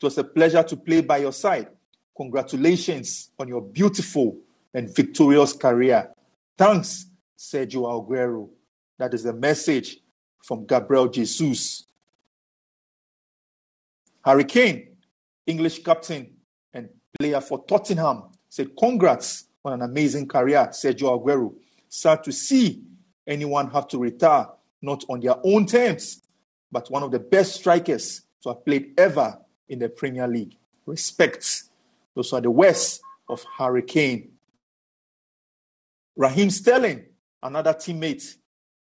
It 0.02 0.04
was 0.04 0.18
a 0.18 0.24
pleasure 0.24 0.64
to 0.64 0.76
play 0.76 1.02
by 1.02 1.18
your 1.18 1.32
side. 1.32 1.68
Congratulations 2.18 3.32
on 3.40 3.48
your 3.48 3.62
beautiful 3.62 4.38
and 4.74 4.94
victorious 4.96 5.54
career. 5.54 6.12
Thanks, 6.58 7.08
Sergio 7.38 7.84
Aguero. 7.86 8.50
That 8.98 9.14
is 9.14 9.24
the 9.24 9.34
message 9.34 10.00
from 10.44 10.66
Gabriel 10.66 11.08
Jesus. 11.08 11.86
Harry 14.24 14.46
Kane, 14.46 14.88
English 15.46 15.84
captain 15.84 16.34
and 16.74 16.90
player 17.20 17.42
for 17.42 17.64
Tottenham, 17.66 18.24
said, 18.50 18.70
Congrats 18.78 19.46
on 19.66 19.74
an 19.74 19.82
amazing 19.82 20.28
career, 20.28 20.68
Sergio 20.72 21.22
Aguero. 21.22 21.54
Sad 21.90 22.24
to 22.24 22.32
see 22.32 22.82
anyone 23.28 23.70
have 23.72 23.88
to 23.90 23.98
retire, 23.98 24.48
not 24.82 25.04
on 25.10 25.20
their 25.20 25.36
own 25.44 25.66
terms, 25.66 26.22
but 26.72 26.90
one 26.90 27.04
of 27.04 27.12
the 27.12 27.20
best 27.20 27.56
strikers 27.56 28.22
to 28.42 28.50
have 28.50 28.66
played 28.66 28.94
ever 28.98 29.38
in 29.70 29.80
the 29.80 29.90
Premier 29.90 30.28
League. 30.28 30.56
Respect. 30.86 31.64
Those 32.16 32.34
are 32.34 32.42
the 32.42 32.52
words 32.52 33.02
of 33.30 33.44
Harry 33.58 33.84
Kane. 33.84 34.33
Raheem 36.16 36.50
Sterling, 36.50 37.06
another 37.42 37.74
teammate 37.74 38.36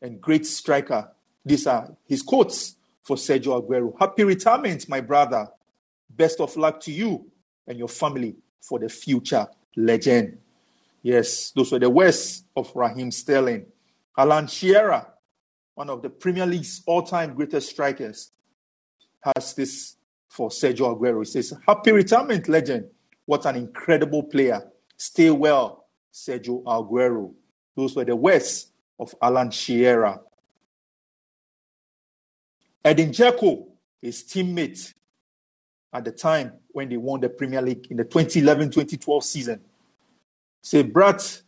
and 0.02 0.22
great 0.22 0.46
striker. 0.46 1.10
These 1.44 1.68
are 1.68 1.96
his 2.06 2.22
quotes 2.22 2.76
for 3.04 3.16
Sergio 3.16 3.62
Aguero. 3.62 3.94
Happy 4.00 4.24
retirement, 4.24 4.88
my 4.88 5.02
brother. 5.02 5.48
Best 6.10 6.40
of 6.40 6.56
luck 6.56 6.80
to 6.82 6.92
you 6.92 7.26
and 7.68 7.78
your 7.78 7.88
family 7.88 8.36
for 8.62 8.80
the 8.80 8.90
future 8.90 9.48
legend. 9.76 10.38
Yes, 11.02 11.52
those 11.52 11.72
were 11.72 11.80
the 11.80 11.90
words 11.90 12.44
of 12.56 12.72
Raheem 12.76 13.12
Sterling. 13.12 13.66
Alan 14.18 14.48
Shearer, 14.48 15.06
one 15.74 15.90
of 15.90 16.02
the 16.02 16.10
Premier 16.10 16.46
League's 16.46 16.82
all 16.88 17.04
time 17.04 17.36
greatest 17.36 17.70
strikers, 17.70 18.32
has 19.22 19.54
this 19.54 19.98
for 20.30 20.50
Sergio 20.50 20.98
Aguero. 20.98 21.20
He 21.20 21.26
says, 21.26 21.54
Happy 21.68 21.92
retirement, 21.92 22.48
legend. 22.48 22.86
What 23.26 23.46
an 23.46 23.56
incredible 23.56 24.24
player. 24.24 24.62
Stay 24.98 25.32
well, 25.32 25.85
Sergio 26.16 26.64
Aguero. 26.64 27.34
Those 27.76 27.94
were 27.96 28.06
the 28.06 28.16
words 28.16 28.72
of 28.98 29.14
Alan 29.22 29.52
Shearer. 29.52 30.22
Edin 32.86 33.10
Dzeko, 33.10 33.68
his 34.02 34.24
teammate 34.24 34.94
at 35.92 36.06
the 36.06 36.12
time 36.12 36.54
when 36.70 36.88
they 36.88 36.96
won 36.96 37.20
the 37.20 37.28
Premier 37.28 37.62
League 37.62 37.88
in 37.90 37.98
the 37.98 38.06
2011 38.06 38.70
2012 38.72 39.24
season. 39.24 39.60
Say, 40.62 40.84
Brat, 40.84 41.42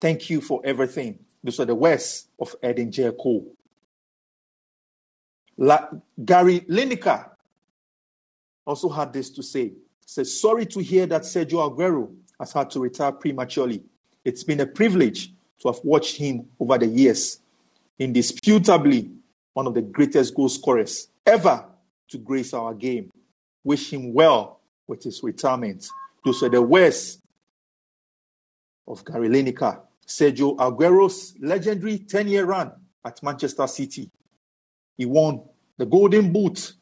thank 0.00 0.28
you 0.28 0.40
for 0.40 0.60
everything. 0.64 1.20
Those 1.44 1.60
are 1.60 1.64
the 1.64 1.74
words 1.74 2.26
of 2.40 2.56
Edin 2.60 2.90
Dzeko. 2.90 3.46
La- 5.58 5.90
Gary 6.24 6.60
Lineker 6.60 7.30
also 8.66 8.88
had 8.88 9.12
this 9.12 9.30
to 9.30 9.42
say. 9.44 9.74
Said, 10.04 10.26
Sorry 10.26 10.66
to 10.66 10.80
hear 10.80 11.06
that 11.06 11.22
Sergio 11.22 11.70
Aguero 11.70 12.12
has 12.40 12.52
had 12.52 12.70
to 12.70 12.80
retire 12.80 13.12
prematurely. 13.12 13.84
It's 14.28 14.44
been 14.44 14.60
a 14.60 14.66
privilege 14.66 15.32
to 15.60 15.68
have 15.68 15.80
watched 15.82 16.18
him 16.18 16.50
over 16.60 16.76
the 16.76 16.86
years. 16.86 17.40
Indisputably, 17.98 19.10
one 19.54 19.66
of 19.66 19.72
the 19.72 19.80
greatest 19.80 20.34
goal 20.34 20.50
scorers 20.50 21.08
ever 21.24 21.64
to 22.10 22.18
grace 22.18 22.52
our 22.52 22.74
game. 22.74 23.10
Wish 23.64 23.90
him 23.90 24.12
well 24.12 24.60
with 24.86 25.02
his 25.02 25.22
retirement. 25.22 25.88
Those 26.26 26.42
are 26.42 26.50
the 26.50 26.60
words 26.60 27.22
of 28.86 29.02
Gary 29.06 29.30
Lineker. 29.30 29.80
Sergio 30.06 30.58
Aguero's 30.58 31.34
legendary 31.40 31.98
10 31.98 32.28
year 32.28 32.44
run 32.44 32.70
at 33.06 33.22
Manchester 33.22 33.66
City. 33.66 34.10
He 34.98 35.06
won 35.06 35.40
the 35.78 35.86
Golden 35.86 36.30
Boot, 36.34 36.74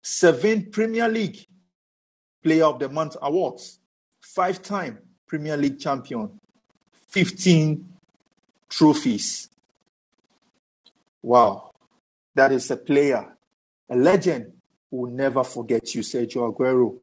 seven 0.00 0.70
Premier 0.70 1.08
League 1.08 1.44
Player 2.44 2.66
of 2.66 2.78
the 2.78 2.88
Month 2.88 3.16
awards, 3.20 3.80
five 4.20 4.62
time 4.62 5.00
Premier 5.26 5.56
League 5.56 5.80
champion, 5.80 6.30
15 7.14 7.94
trophies. 8.68 9.48
Wow, 11.22 11.70
that 12.34 12.50
is 12.50 12.68
a 12.72 12.76
player, 12.76 13.36
a 13.88 13.94
legend 13.94 14.52
who 14.90 14.96
will 14.96 15.10
never 15.12 15.44
forget 15.44 15.94
you, 15.94 16.00
Sergio 16.02 16.52
Aguero. 16.52 16.98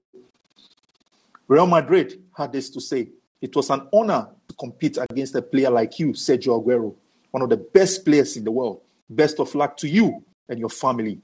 Real 1.48 1.66
Madrid 1.66 2.22
had 2.36 2.52
this 2.52 2.70
to 2.72 2.82
say 2.82 3.08
It 3.40 3.56
was 3.56 3.70
an 3.70 3.88
honor 3.94 4.28
to 4.50 4.56
compete 4.56 4.98
against 4.98 5.34
a 5.36 5.42
player 5.42 5.70
like 5.70 5.98
you, 5.98 6.08
Sergio 6.08 6.62
Aguero, 6.62 6.94
one 7.32 7.44
of 7.44 7.50
the 7.50 7.56
best 7.56 8.04
players 8.04 8.36
in 8.36 8.44
the 8.44 8.52
world. 8.52 8.82
Best 9.10 9.40
of 9.40 9.56
luck 9.56 9.78
to 9.78 9.88
you 9.88 10.26
and 10.50 10.60
your 10.60 10.70
family. 10.70 11.22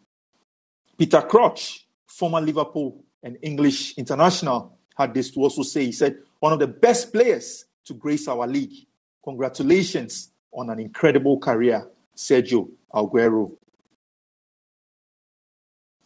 Peter 0.97 1.21
Crouch, 1.21 1.85
former 2.05 2.39
Liverpool 2.39 3.03
and 3.21 3.37
English 3.41 3.97
international, 3.97 4.77
had 4.97 5.13
this 5.13 5.29
to 5.31 5.41
also 5.41 5.63
say. 5.63 5.83
He 5.85 5.91
said, 5.91 6.19
one 6.39 6.53
of 6.53 6.59
the 6.59 6.67
best 6.67 7.11
players 7.11 7.65
to 7.87 7.93
grace 7.93 8.27
our 8.27 8.45
league. 8.45 8.85
Congratulations 9.23 10.31
on 10.51 10.69
an 10.69 10.79
incredible 10.79 11.39
career, 11.39 11.89
Sergio 12.15 12.69
Aguero. 12.93 13.51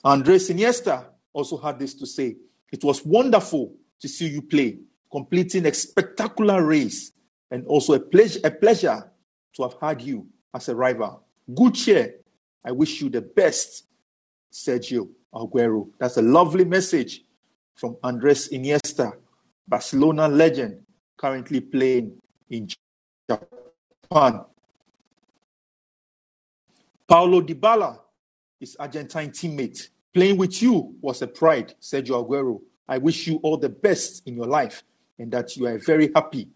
Andres 0.03 0.49
Iniesta 0.49 1.05
also 1.33 1.57
had 1.57 1.79
this 1.79 1.93
to 1.95 2.05
say. 2.05 2.35
It 2.71 2.83
was 2.83 3.05
wonderful 3.05 3.73
to 3.99 4.07
see 4.07 4.27
you 4.27 4.41
play, 4.41 4.79
completing 5.11 5.65
a 5.65 5.73
spectacular 5.73 6.65
race, 6.65 7.11
and 7.51 7.65
also 7.67 7.93
a 7.93 7.99
pleasure, 7.99 8.39
a 8.43 8.51
pleasure 8.51 9.11
to 9.55 9.63
have 9.63 9.75
had 9.81 10.01
you 10.01 10.27
as 10.53 10.69
a 10.69 10.75
rival. 10.75 11.23
Good 11.53 11.75
cheer. 11.75 12.15
I 12.63 12.71
wish 12.71 13.01
you 13.01 13.09
the 13.09 13.21
best, 13.21 13.85
Sergio 14.51 15.09
Aguero. 15.33 15.89
That's 15.99 16.17
a 16.17 16.21
lovely 16.21 16.65
message 16.65 17.23
from 17.75 17.97
Andres 18.03 18.49
Iniesta, 18.49 19.13
Barcelona 19.67 20.27
legend, 20.27 20.81
currently 21.21 21.61
playing 21.61 22.19
in 22.49 22.67
Japan. 23.29 24.43
Paulo 27.07 27.41
Dybala, 27.41 27.99
his 28.59 28.75
Argentine 28.79 29.29
teammate, 29.29 29.89
playing 30.13 30.37
with 30.37 30.61
you 30.63 30.95
was 30.99 31.21
a 31.21 31.27
pride, 31.27 31.75
Sergio 31.79 32.25
Aguero. 32.25 32.59
I 32.87 32.97
wish 32.97 33.27
you 33.27 33.39
all 33.43 33.57
the 33.57 33.69
best 33.69 34.27
in 34.27 34.35
your 34.35 34.47
life 34.47 34.83
and 35.19 35.31
that 35.31 35.55
you 35.55 35.67
are 35.67 35.77
very 35.77 36.09
happy. 36.15 36.49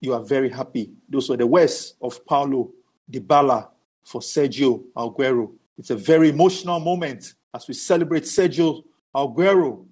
You 0.00 0.12
are 0.12 0.22
very 0.22 0.50
happy. 0.50 0.90
Those 1.08 1.30
were 1.30 1.38
the 1.38 1.46
words 1.46 1.94
of 2.02 2.24
Paulo 2.26 2.72
Dybala 3.10 3.68
for 4.04 4.20
Sergio 4.20 4.84
Aguero. 4.94 5.50
It's 5.78 5.90
a 5.90 5.96
very 5.96 6.28
emotional 6.28 6.78
moment 6.78 7.34
as 7.54 7.66
we 7.66 7.72
celebrate 7.74 8.24
Sergio 8.24 8.82
Aguero 9.14 9.86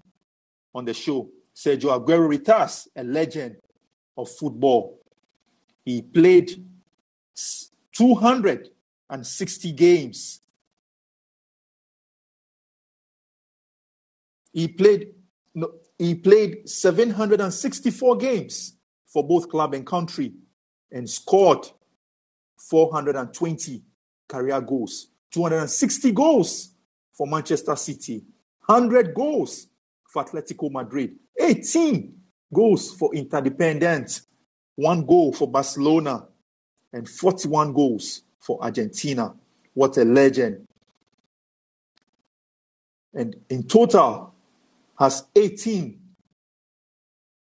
on 0.74 0.84
the 0.84 0.92
show. 0.92 1.30
Sergio 1.54 1.90
Aguero 1.98 2.28
retires, 2.28 2.88
a 2.96 3.04
legend 3.04 3.56
of 4.16 4.28
football. 4.30 4.98
He 5.84 6.02
played 6.02 6.64
260 7.92 9.72
games. 9.72 10.40
He 14.52 14.68
played 14.68 15.14
no, 15.54 15.72
he 15.98 16.14
played 16.14 16.68
764 16.68 18.16
games 18.16 18.76
for 19.06 19.26
both 19.26 19.48
club 19.48 19.74
and 19.74 19.86
country 19.86 20.32
and 20.90 21.08
scored 21.08 21.66
420 22.58 23.82
career 24.28 24.60
goals, 24.60 25.08
260 25.32 26.12
goals 26.12 26.74
for 27.12 27.26
Manchester 27.26 27.76
City, 27.76 28.24
100 28.66 29.14
goals 29.14 29.68
for 30.12 30.24
Atletico 30.24 30.70
Madrid, 30.70 31.16
18 31.40 32.12
goals 32.52 32.92
for 32.92 33.10
Independiente, 33.12 34.26
one 34.76 35.06
goal 35.06 35.32
for 35.32 35.50
Barcelona, 35.50 36.26
and 36.92 37.08
41 37.08 37.72
goals 37.72 38.22
for 38.38 38.62
Argentina. 38.62 39.34
What 39.72 39.96
a 39.96 40.04
legend. 40.04 40.66
And 43.14 43.36
in 43.48 43.62
total, 43.66 44.34
has 44.98 45.24
18 45.34 45.98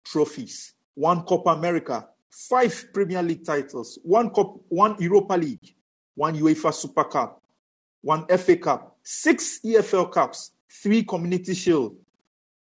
trophies, 0.05 0.73
one 0.95 1.23
Copa 1.23 1.49
America, 1.51 2.07
five 2.29 2.85
Premier 2.93 3.21
League 3.21 3.45
titles, 3.45 3.99
one, 4.03 4.29
Cop- 4.31 4.61
one 4.69 4.95
Europa 4.99 5.33
League, 5.33 5.75
one 6.15 6.35
UEFA 6.37 6.73
Super 6.73 7.03
Cup, 7.03 7.41
one 8.01 8.25
FA 8.37 8.55
Cup, 8.55 8.97
six 9.03 9.59
EFL 9.65 10.11
Cups, 10.11 10.51
three 10.69 11.03
Community 11.03 11.53
Shield, 11.53 11.95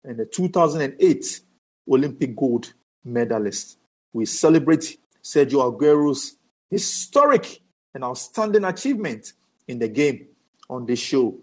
and 0.05 0.19
the 0.19 0.27
2008 0.27 1.41
Olympic 1.89 2.37
gold 2.37 2.73
medalist. 3.05 3.79
We 4.13 4.27
celebrate 4.27 4.99
Sergio 5.23 5.73
Aguero's 5.73 6.37
historic 6.71 7.61
and 7.95 8.05
outstanding 8.05 8.65
achievement 8.65 9.33
in 9.67 9.79
the 9.79 9.89
game 9.89 10.27
on 10.69 10.87
this 10.87 10.99
show. 10.99 11.39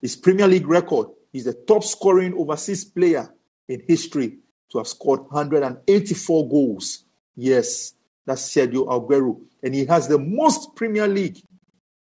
His 0.00 0.16
Premier 0.16 0.48
League 0.48 0.66
record, 0.66 1.08
he's 1.32 1.44
the 1.44 1.54
top 1.54 1.84
scoring 1.84 2.34
overseas 2.34 2.84
player 2.84 3.32
in 3.68 3.82
history 3.86 4.38
to 4.70 4.78
have 4.78 4.88
scored 4.88 5.20
184 5.22 6.48
goals. 6.48 7.04
Yes, 7.36 7.94
that's 8.26 8.42
Sergio 8.42 8.86
Aguero. 8.86 9.40
And 9.62 9.74
he 9.74 9.84
has 9.86 10.08
the 10.08 10.18
most 10.18 10.74
Premier 10.74 11.06
League 11.06 11.42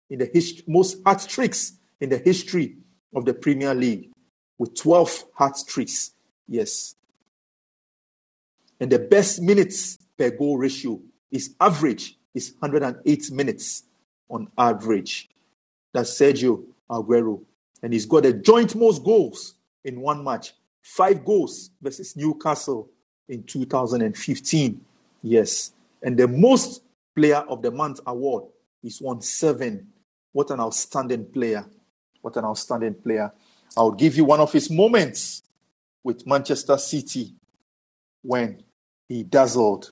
in 0.09 0.19
the 0.19 0.29
history, 0.31 0.63
most 0.67 0.97
hat 1.05 1.25
tricks 1.27 1.73
in 2.01 2.09
the 2.09 2.17
history 2.17 2.77
of 3.15 3.25
the 3.25 3.33
Premier 3.33 3.73
League 3.73 4.11
with 4.57 4.75
12 4.75 5.25
hat 5.37 5.57
tricks. 5.67 6.11
Yes. 6.47 6.95
And 8.79 8.91
the 8.91 8.99
best 8.99 9.41
minutes 9.41 9.97
per 10.17 10.31
goal 10.31 10.57
ratio 10.57 10.99
is 11.31 11.55
average 11.59 12.17
is 12.33 12.53
108 12.59 13.31
minutes 13.31 13.83
on 14.29 14.49
average. 14.57 15.29
That's 15.93 16.11
Sergio 16.11 16.63
Aguero. 16.89 17.41
And 17.81 17.93
he's 17.93 18.05
got 18.05 18.23
the 18.23 18.33
joint 18.33 18.75
most 18.75 19.03
goals 19.03 19.55
in 19.83 20.01
one 20.01 20.23
match. 20.23 20.53
Five 20.81 21.25
goals 21.25 21.71
versus 21.81 22.15
Newcastle 22.15 22.89
in 23.29 23.43
2015. 23.43 24.81
Yes. 25.23 25.71
And 26.03 26.17
the 26.17 26.27
most 26.27 26.83
player 27.15 27.43
of 27.49 27.61
the 27.61 27.71
month 27.71 27.99
award 28.05 28.45
is 28.83 29.01
won 29.01 29.21
seven. 29.21 29.87
What 30.31 30.51
an 30.51 30.59
outstanding 30.59 31.25
player. 31.25 31.65
What 32.21 32.37
an 32.37 32.45
outstanding 32.45 32.95
player. 32.95 33.31
I'll 33.77 33.91
give 33.91 34.15
you 34.17 34.25
one 34.25 34.39
of 34.39 34.51
his 34.53 34.69
moments 34.69 35.43
with 36.03 36.25
Manchester 36.27 36.77
City 36.77 37.35
when 38.23 38.63
he 39.09 39.23
dazzled. 39.23 39.91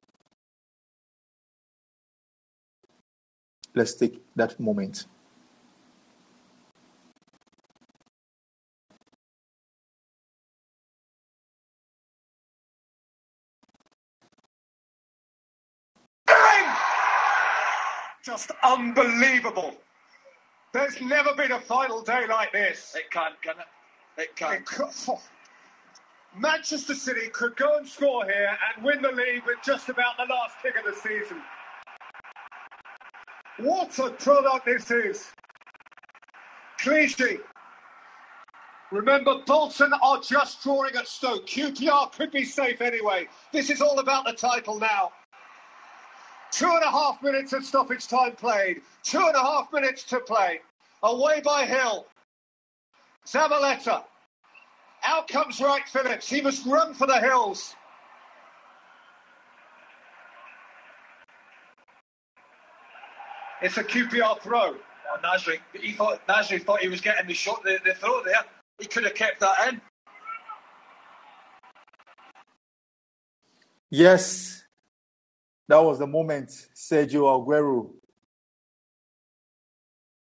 Let's 3.76 3.96
take 3.96 4.22
that 4.36 4.60
moment. 4.60 5.06
Just 18.24 18.52
unbelievable. 18.64 19.76
There's 20.74 21.00
never 21.02 21.34
been 21.36 21.52
a 21.52 21.60
final 21.60 22.02
day 22.02 22.26
like 22.28 22.52
this. 22.52 22.96
It 22.98 23.12
can't, 23.12 23.40
can 23.42 23.56
it? 23.60 24.22
It 24.22 24.36
can't. 24.36 24.56
It 24.56 24.66
could- 24.66 24.90
oh. 25.08 25.22
Manchester 26.36 26.96
City 26.96 27.30
could 27.30 27.56
go 27.56 27.78
and 27.78 27.88
score 27.88 28.26
here 28.26 28.58
and 28.76 28.84
win 28.84 29.04
the 29.04 29.12
league 29.12 29.44
with 29.46 29.58
just 29.64 29.88
about 29.90 30.18
the 30.18 30.26
last 30.34 30.56
kick 30.64 30.76
of 30.76 30.84
the 30.84 31.00
season. 31.00 31.42
What 33.60 33.98
a 34.00 34.10
product 34.10 34.66
this 34.66 34.90
is. 34.90 35.32
Clichy, 36.80 37.38
Remember, 38.94 39.40
Bolton 39.48 39.92
are 40.04 40.20
just 40.22 40.62
drawing 40.62 40.96
at 40.96 41.08
Stoke. 41.08 41.48
QPR 41.48 42.12
could 42.12 42.30
be 42.30 42.46
safe 42.46 42.80
anyway. 42.80 43.28
This 43.52 43.72
is 43.72 43.82
all 43.82 43.98
about 43.98 44.24
the 44.26 44.34
title 44.34 44.78
now. 44.78 45.12
Two 46.54 46.70
and 46.70 46.84
a 46.84 46.92
half 46.92 47.20
minutes 47.24 47.52
of 47.54 47.66
stoppage 47.66 48.08
time 48.08 48.34
played. 48.34 48.84
Two 49.02 49.18
and 49.18 49.36
a 49.36 49.40
half 49.40 49.74
minutes 49.74 50.04
to 50.04 50.20
play. 50.20 50.62
Away 51.02 51.42
by 51.42 51.66
Hill. 51.66 52.06
Zabaleta. 53.26 54.04
Out 55.04 55.28
comes 55.28 55.60
Wright 55.60 55.82
Phillips. 55.88 56.30
He 56.30 56.42
must 56.42 56.64
run 56.68 56.94
for 56.94 57.08
the 57.08 57.20
hills. 57.20 57.76
It's 63.64 63.78
a 63.78 63.84
QPR 63.84 64.40
throw. 64.42 64.76
Nasri, 65.24 65.58
he 65.74 65.94
thought 65.94 66.26
Nasri 66.28 66.62
thought 66.62 66.82
he 66.82 66.88
was 66.88 67.02
getting 67.02 67.26
the 67.28 67.34
shot, 67.34 67.64
the, 67.64 67.80
the 67.84 67.96
throw 67.96 68.22
there. 68.24 68.36
He 68.80 68.86
could 68.86 69.06
have 69.06 69.16
kept 69.16 69.40
that 69.40 69.70
in. 69.70 69.82
Yes, 73.90 74.63
that 75.68 75.78
was 75.78 76.00
the 76.00 76.08
moment 76.08 76.50
Sergio 76.76 77.24
Aguero 77.24 77.90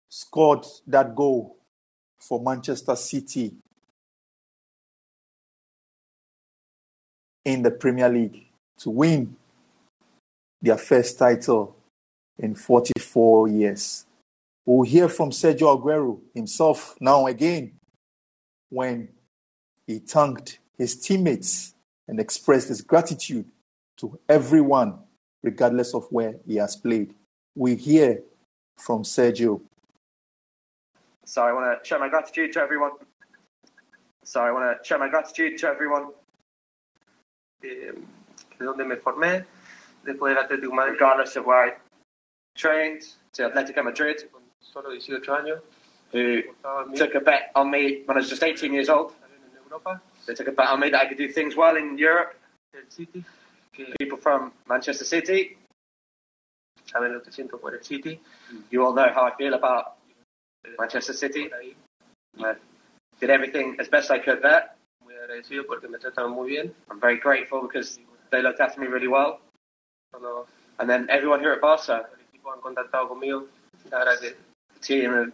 scored 0.10 0.66
that 0.88 1.16
goal 1.16 1.58
for 2.20 2.42
Manchester 2.42 2.96
City 2.96 3.54
in 7.46 7.62
the 7.62 7.72
Premier 7.72 8.10
League 8.10 8.48
to 8.78 8.90
win 8.90 9.36
their 10.62 10.78
first 10.78 11.18
title 11.18 11.76
in 12.38 12.56
44 12.56 13.48
years. 13.48 14.06
We'll 14.66 14.84
hear 14.84 15.10
from 15.10 15.32
Sergio 15.32 15.80
Aguero 15.80 16.20
himself 16.34 16.96
now 17.00 17.28
again 17.28 17.80
when 18.70 19.10
he 19.88 20.00
thanked 20.00 20.60
his 20.78 20.96
teammates 21.00 21.74
and 22.08 22.20
expressed 22.20 22.68
his 22.70 22.82
gratitude 22.82 23.46
to 23.98 24.20
everyone, 24.30 25.00
regardless 25.44 25.94
of 25.94 26.08
where 26.10 26.36
he 26.46 26.56
has 26.56 26.76
played. 26.76 27.14
We 27.56 27.76
hear 27.76 28.22
from 28.78 29.04
Sergio. 29.04 29.62
So 31.26 31.44
I 31.44 31.52
want 31.54 31.82
to 31.82 31.88
show 31.88 32.00
my 32.00 32.10
gratitude 32.10 32.54
to 32.54 32.60
everyone. 32.60 32.92
So 34.24 34.42
I 34.42 34.52
want 34.52 34.66
to 34.82 34.88
show 34.88 34.98
my 34.98 35.10
gratitude 35.10 35.58
to 35.60 35.68
everyone. 35.68 36.08
de, 37.62 37.94
de 38.58 38.66
donde 38.66 38.86
me 38.86 38.96
formé, 38.96 39.46
después 40.04 40.34
del 40.34 40.44
Atlético 40.44 40.70
de 40.70 40.76
Madrid, 40.76 40.94
regardless 40.94 41.36
of 41.36 41.46
where 41.46 41.70
I 41.70 41.74
trained, 42.56 43.02
to 43.34 43.50
Atletico 43.50 43.84
Madrid, 43.84 44.18
con 44.32 44.42
solo 44.60 44.92
18 44.92 45.32
años, 45.32 45.62
who 46.12 46.42
estaba 46.50 46.84
en 46.84 46.92
mi 46.92 46.98
took 46.98 47.16
a 47.16 47.20
bet 47.20 47.52
on 47.56 47.70
me 47.70 48.04
when 48.06 48.18
I 48.18 48.22
was 48.22 48.30
just 48.30 48.44
18 48.44 48.74
years 48.74 48.90
old. 48.90 49.14
They 50.26 50.34
took 50.34 50.48
a 50.48 50.52
bet 50.52 50.68
on 50.68 50.80
me 50.80 50.90
that 50.90 51.02
I 51.02 51.08
could 51.08 51.18
do 51.18 51.28
things 51.28 51.56
well 51.56 51.76
in 51.76 51.98
Europe. 51.98 52.36
el 52.74 52.90
City, 52.90 53.24
que 53.74 53.86
People 54.00 54.09
from 54.22 54.52
Manchester 54.68 55.06
City, 55.06 55.58
saben 56.92 57.14
lo 57.14 57.22
que 57.22 57.32
siento 57.32 57.60
por 57.60 57.74
el 57.76 57.84
City, 57.84 58.20
you 58.72 58.84
all 58.86 58.94
know 58.94 59.10
how 59.14 59.24
I 59.26 59.36
feel 59.38 59.54
about 59.54 59.98
Manchester 60.78 61.14
City. 61.14 61.50
I 62.40 62.56
did 63.20 63.30
everything 63.30 63.76
as 63.80 63.88
best 63.90 64.12
I 64.12 64.20
could 64.20 64.42
there. 64.42 64.70
muy 65.04 65.14
agradecido 65.16 65.66
porque 65.66 65.88
me 65.90 65.98
trataron 65.98 66.32
muy 66.32 66.50
bien. 66.50 66.74
I'm 66.90 67.00
very 67.00 67.18
grateful 67.18 67.62
because 67.62 68.00
they 68.32 68.42
looked 68.42 68.60
after 68.60 68.80
me 68.80 68.88
really 68.88 69.08
well. 69.08 69.40
And 70.80 70.90
then 70.90 71.08
everyone 71.10 71.40
here 71.42 71.52
at 71.54 71.62
Barca, 71.62 72.08
han 72.46 72.62
contactado 72.62 73.10
conmigo, 73.10 73.46
la 73.92 74.00
verdad 74.00 74.20
que 74.20 74.36
the 74.74 74.80
team 74.82 75.12
have 75.12 75.32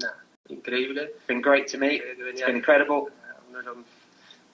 nada, 0.00 0.14
increíble. 0.48 1.08
been 1.26 1.40
great 1.40 1.66
to 1.68 1.78
me. 1.78 1.96
It's 2.00 2.40
been 2.42 2.56
incredible. 2.56 3.08
uno 3.50 3.58
de 3.58 3.64
los 3.66 3.76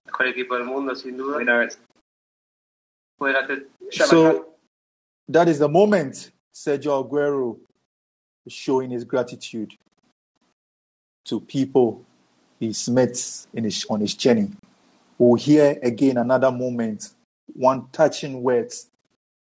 mejores 0.07 0.33
equipos 0.35 0.59
del 0.59 0.67
mundo, 0.67 0.95
sin 0.95 1.17
duda. 1.19 1.37
We 1.39 1.45
know 1.45 1.61
it's 1.61 1.77
Después 1.77 1.77
del 1.77 1.77
Atlet- 1.77 2.77
show 2.79 2.97
my 2.99 3.08
So 3.91 4.47
that 5.29 5.49
is 5.49 5.59
the 5.59 5.69
moment 5.69 6.31
Sergio 6.55 7.09
Aguero 7.09 7.59
is 8.47 8.53
showing 8.53 8.91
his 8.91 9.05
gratitude 9.05 9.73
to 11.25 11.41
people 11.41 12.05
he's 12.59 12.89
met 12.89 13.17
in 13.55 13.65
his, 13.65 13.85
on 13.91 14.01
his 14.01 14.15
journey. 14.15 14.51
We'll 15.19 15.35
hear 15.35 15.79
again 15.83 16.17
another 16.17 16.51
moment, 16.51 17.11
one 17.55 17.89
touching 17.93 18.43
words 18.43 18.89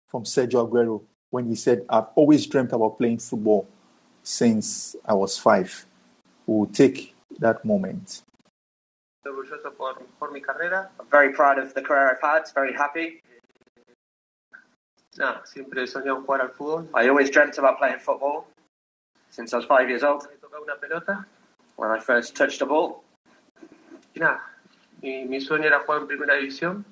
from 0.07 0.23
Sergio 0.23 0.67
Aguero 0.69 1.01
when 1.29 1.47
he 1.47 1.55
said, 1.55 1.85
I've 1.89 2.07
always 2.15 2.45
dreamt 2.45 2.73
about 2.73 2.97
playing 2.97 3.19
football 3.19 3.67
since 4.23 4.95
I 5.05 5.13
was 5.13 5.37
five. 5.37 5.85
We'll 6.45 6.67
take 6.67 7.15
that 7.39 7.63
moment. 7.63 8.23
Estoy 9.23 9.33
orgulloso 9.33 9.77
por, 9.77 9.93
por 10.19 10.31
mi 10.31 10.41
carrera. 10.41 10.89
I'm 10.99 11.05
very 11.09 11.31
proud 11.31 11.59
of 11.59 11.73
the 11.75 11.81
career 11.81 12.09
I've 12.09 12.21
had. 12.21 12.43
Very 12.53 12.73
happy. 12.73 13.21
Nada, 15.21 15.45
siempre 15.45 15.83
he 15.83 15.87
soñado 15.87 16.21
jugar 16.23 16.41
al 16.41 16.49
fútbol. 16.49 16.89
I 16.95 17.07
always 17.07 17.29
dreamt 17.29 17.55
about 17.59 17.77
playing 17.77 17.99
football 17.99 18.47
since 19.29 19.53
I 19.53 19.57
was 19.57 19.65
five 19.67 19.87
years 19.87 20.01
old. 20.03 20.27
Una 20.63 20.75
pelota 20.77 21.25
When 21.75 21.91
I 21.91 21.99
first 21.99 22.35
touched 22.35 22.59
a 22.61 22.65
ball, 22.65 23.03
y 24.15 24.19
nada. 24.19 24.41
Mi, 25.03 25.25
mi 25.25 25.39
sueño 25.39 25.65
era 25.65 25.79
jugar 25.81 26.01
en 26.01 26.07
primera 26.07 26.33
división. 26.35 26.83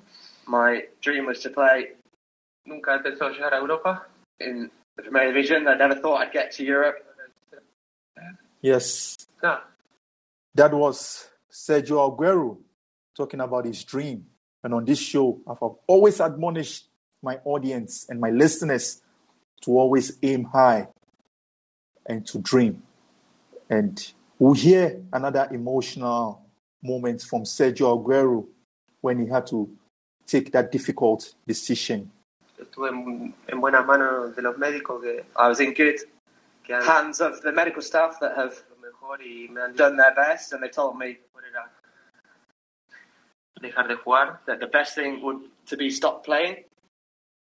my 0.46 0.86
dream 1.00 1.26
was 1.26 1.40
to 1.40 1.50
play 1.50 1.96
Nunca 2.66 2.96
he 2.96 3.00
pensado 3.02 3.32
llegar 3.32 3.52
a 3.52 3.58
Europa. 3.58 4.06
in 4.38 4.70
the 4.96 5.02
Premier 5.02 5.26
Division. 5.32 5.66
I 5.66 5.74
never 5.74 5.96
thought 5.96 6.20
I'd 6.22 6.32
get 6.32 6.52
to 6.52 6.64
Europe. 6.64 6.96
Yes, 8.62 9.16
Nada, 9.42 9.62
That 10.54 10.72
was 10.72 11.28
Sergio 11.50 11.98
Aguero 12.06 12.58
talking 13.16 13.40
about 13.40 13.64
his 13.64 13.82
dream. 13.84 14.26
And 14.62 14.74
on 14.74 14.84
this 14.84 15.00
show, 15.00 15.40
I've 15.48 15.58
always 15.88 16.20
admonished 16.20 16.89
my 17.22 17.38
audience 17.44 18.06
and 18.08 18.20
my 18.20 18.30
listeners 18.30 19.02
to 19.62 19.72
always 19.72 20.18
aim 20.22 20.44
high 20.44 20.88
and 22.06 22.26
to 22.26 22.38
dream. 22.38 22.82
And 23.68 24.12
we'll 24.38 24.54
hear 24.54 25.00
another 25.12 25.48
emotional 25.52 26.42
moment 26.82 27.22
from 27.22 27.42
Sergio 27.44 28.02
Aguero 28.02 28.46
when 29.00 29.20
he 29.20 29.26
had 29.30 29.46
to 29.48 29.68
take 30.26 30.52
that 30.52 30.72
difficult 30.72 31.34
decision. 31.46 32.10
estuve 32.60 32.88
en, 32.90 33.34
en 33.48 33.60
buenas 33.60 33.86
manos 33.86 34.34
de 34.36 34.42
los 34.42 34.56
médicos 34.58 35.00
que, 35.00 35.24
I 35.36 35.48
was 35.48 35.60
in 35.60 35.72
good 35.72 35.98
hands 36.68 37.20
of 37.20 37.40
the 37.42 37.52
medical 37.52 37.82
staff 37.82 38.18
that 38.20 38.36
have 38.36 38.52
hecho 38.52 38.64
lo 38.70 38.76
mejor 38.76 39.22
y 39.22 39.48
me 39.50 39.60
han 39.60 39.72
dicho 39.72 39.84
done 39.84 39.96
their 39.96 40.14
best, 40.14 40.52
and 40.52 40.62
they 40.62 40.68
told 40.68 40.96
me 40.96 41.14
que 41.14 41.22
mejor 41.34 41.44
era 41.44 41.70
dejar 43.60 43.88
de 43.88 43.96
jugar. 43.96 44.38
that 44.46 44.60
the 44.60 44.66
best 44.66 44.94
thing 44.94 45.20
would 45.22 45.48
to 45.66 45.76
be 45.76 45.90
stop 45.90 46.24
playing. 46.24 46.64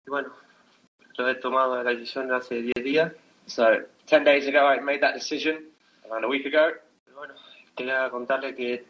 Y 0.06 0.10
bueno, 0.10 0.30
lo 1.18 1.30
he 1.30 1.36
tomado 1.36 1.82
la 1.82 1.92
decisión 1.92 2.32
hace 2.32 2.62
10 2.62 2.74
días. 2.84 3.14
So 3.46 3.66
ten 4.06 4.24
days 4.24 4.48
ago, 4.48 4.60
I 4.68 4.80
made 4.80 5.02
that 5.02 5.14
decision. 5.14 5.70
Around 6.10 6.26
a 6.26 6.28
week 6.28 6.46
ago, 6.46 6.74
Pero 7.06 7.18
bueno, 7.18 7.34
quería 7.76 8.10
contarle 8.10 8.56
que 8.56 8.86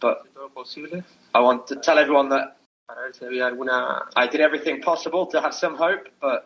but 0.00 0.18
hice 0.24 0.34
todo 0.34 0.48
lo 0.48 0.50
posible 0.50 1.04
I 1.34 1.40
want 1.40 1.66
to 1.68 1.76
tell 1.76 1.98
everyone 1.98 2.28
that 2.30 2.56
para 2.88 3.02
ver 3.02 3.14
si 3.14 3.24
había 3.24 3.46
alguna... 3.46 4.08
I 4.16 4.26
did 4.26 4.40
everything 4.40 4.80
possible 4.80 5.26
to 5.26 5.40
have 5.40 5.54
some 5.54 5.76
hope, 5.76 6.10
but 6.20 6.44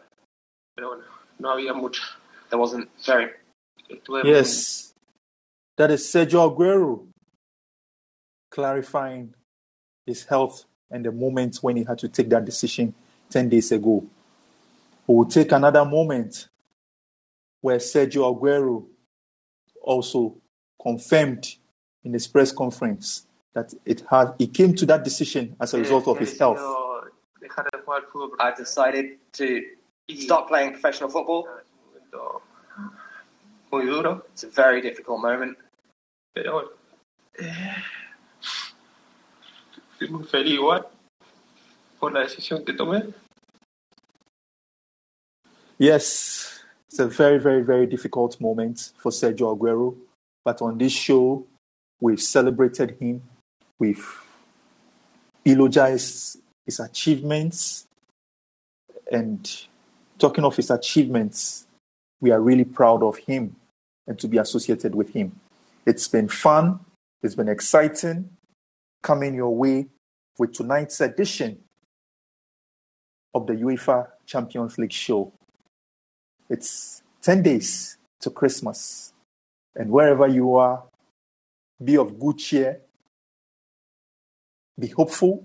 Pero 0.75 0.89
bueno, 0.89 1.05
no 1.39 1.51
había 1.51 1.75
mucha. 1.75 2.03
there 2.51 2.59
wasn't 2.59 2.89
very. 3.05 3.31
Estuve 3.89 4.25
Yes, 4.25 4.93
that 5.77 5.91
is 5.91 6.05
Sergio 6.07 6.45
Aguero 6.51 7.07
clarifying 8.51 9.35
his 10.07 10.25
health 10.25 10.65
and 10.91 11.05
the 11.05 11.13
moment 11.13 11.57
when 11.63 11.77
he 11.77 11.85
had 11.85 11.99
to 11.99 12.09
take 12.09 12.29
that 12.31 12.45
decision 12.45 12.95
10 13.31 13.49
days 13.49 13.73
ago. 13.73 14.05
We 15.07 15.15
will 15.15 15.27
take 15.27 15.53
another 15.53 15.85
moment 15.85 16.49
where 17.61 17.79
Sergio 17.79 18.25
Aguero 18.35 18.85
also 19.83 20.35
confirmed 20.83 21.47
in 22.05 22.13
his 22.13 22.27
press 22.27 22.53
conference 22.53 23.27
that 23.55 23.73
it 23.85 24.03
had 24.11 24.35
he 24.39 24.47
came 24.47 24.75
to 24.75 24.87
that 24.87 25.03
decision 25.05 25.57
as 25.61 25.75
a 25.75 25.79
result 25.79 26.07
of 26.09 26.19
his 26.19 26.39
health. 26.39 26.59
decidido 26.59 26.87
Dejar 27.41 27.65
de 27.71 27.79
jugar 27.79 28.03
al 28.03 28.09
fútbol 28.11 28.37
I 28.41 28.53
decided 28.57 29.19
to 29.33 29.61
stop 30.17 30.49
playing 30.49 30.73
professional 30.73 31.11
football. 31.11 31.45
Es 31.47 32.13
un 32.13 32.19
momento 32.19 32.43
muy 33.73 33.87
duro, 33.87 34.23
It's 34.33 34.45
a 34.45 34.49
very 34.51 34.81
difficult 34.81 35.21
moment, 35.21 35.57
pero 36.35 36.53
bueno. 36.53 36.69
eh, 37.39 37.77
Estoy 39.93 40.09
muy 40.11 40.25
feliz 40.25 40.55
igual 40.55 40.87
por 42.07 42.13
la 42.13 42.21
decisión 42.21 42.65
que 42.65 42.73
tomé. 42.73 43.13
Yes, 45.77 46.63
it's 46.89 47.01
a 47.01 47.09
very, 47.09 47.39
very, 47.39 47.63
very 47.63 47.85
difficult 47.89 48.41
moment 48.41 48.93
for 48.97 49.11
Sergio 49.11 49.53
Aguero. 49.53 49.97
But 50.45 50.63
on 50.63 50.79
this 50.79 50.93
show, 50.93 51.45
we've 52.01 52.23
celebrated 52.23 52.97
him. 53.01 53.23
We've 53.81 54.07
eulogized 55.45 56.39
his 56.65 56.79
achievements. 56.79 57.89
And 59.11 59.45
talking 60.17 60.45
of 60.45 60.55
his 60.55 60.71
achievements, 60.71 61.67
we 62.21 62.31
are 62.31 62.41
really 62.41 62.65
proud 62.65 63.03
of 63.03 63.17
him 63.19 63.57
and 64.07 64.17
to 64.21 64.29
be 64.29 64.39
associated 64.39 64.95
with 64.95 65.11
him. 65.11 65.41
It's 65.85 66.07
been 66.07 66.29
fun 66.29 66.79
It's 67.21 67.35
been 67.35 67.49
exciting 67.49 68.31
coming 69.03 69.35
your 69.35 69.53
way 69.53 69.87
with 70.39 70.53
tonight's 70.53 71.01
edition 71.01 71.66
of 73.35 73.47
the 73.47 73.55
UEFA 73.55 74.09
Champions 74.25 74.79
League 74.79 74.93
show. 74.93 75.33
It's 76.49 77.03
10 77.23 77.43
days 77.43 77.99
to 78.21 78.31
Christmas. 78.31 79.13
And 79.75 79.91
wherever 79.91 80.27
you 80.27 80.55
are, 80.55 80.85
be 81.83 81.97
of 81.97 82.19
good 82.19 82.39
cheer, 82.39 82.81
be 84.79 84.89
hopeful, 84.89 85.45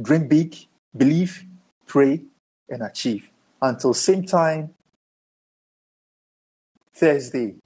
dream 0.00 0.28
big, 0.28 0.56
believe, 0.96 1.44
pray, 1.86 2.22
and 2.68 2.82
achieve. 2.82 3.30
Until 3.60 3.94
same 3.94 4.24
time, 4.24 4.74
Thursday. 6.94 7.56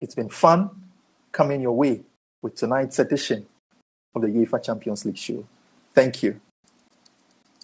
It's 0.00 0.14
been 0.14 0.28
fun 0.28 0.70
coming 1.32 1.60
your 1.60 1.72
way 1.72 2.02
with 2.42 2.56
tonight's 2.56 2.98
edition 2.98 3.46
of 4.14 4.22
the 4.22 4.28
UEFA 4.28 4.62
Champions 4.62 5.04
League 5.04 5.16
show. 5.16 5.44
Thank 5.94 6.22
you. 6.22 6.40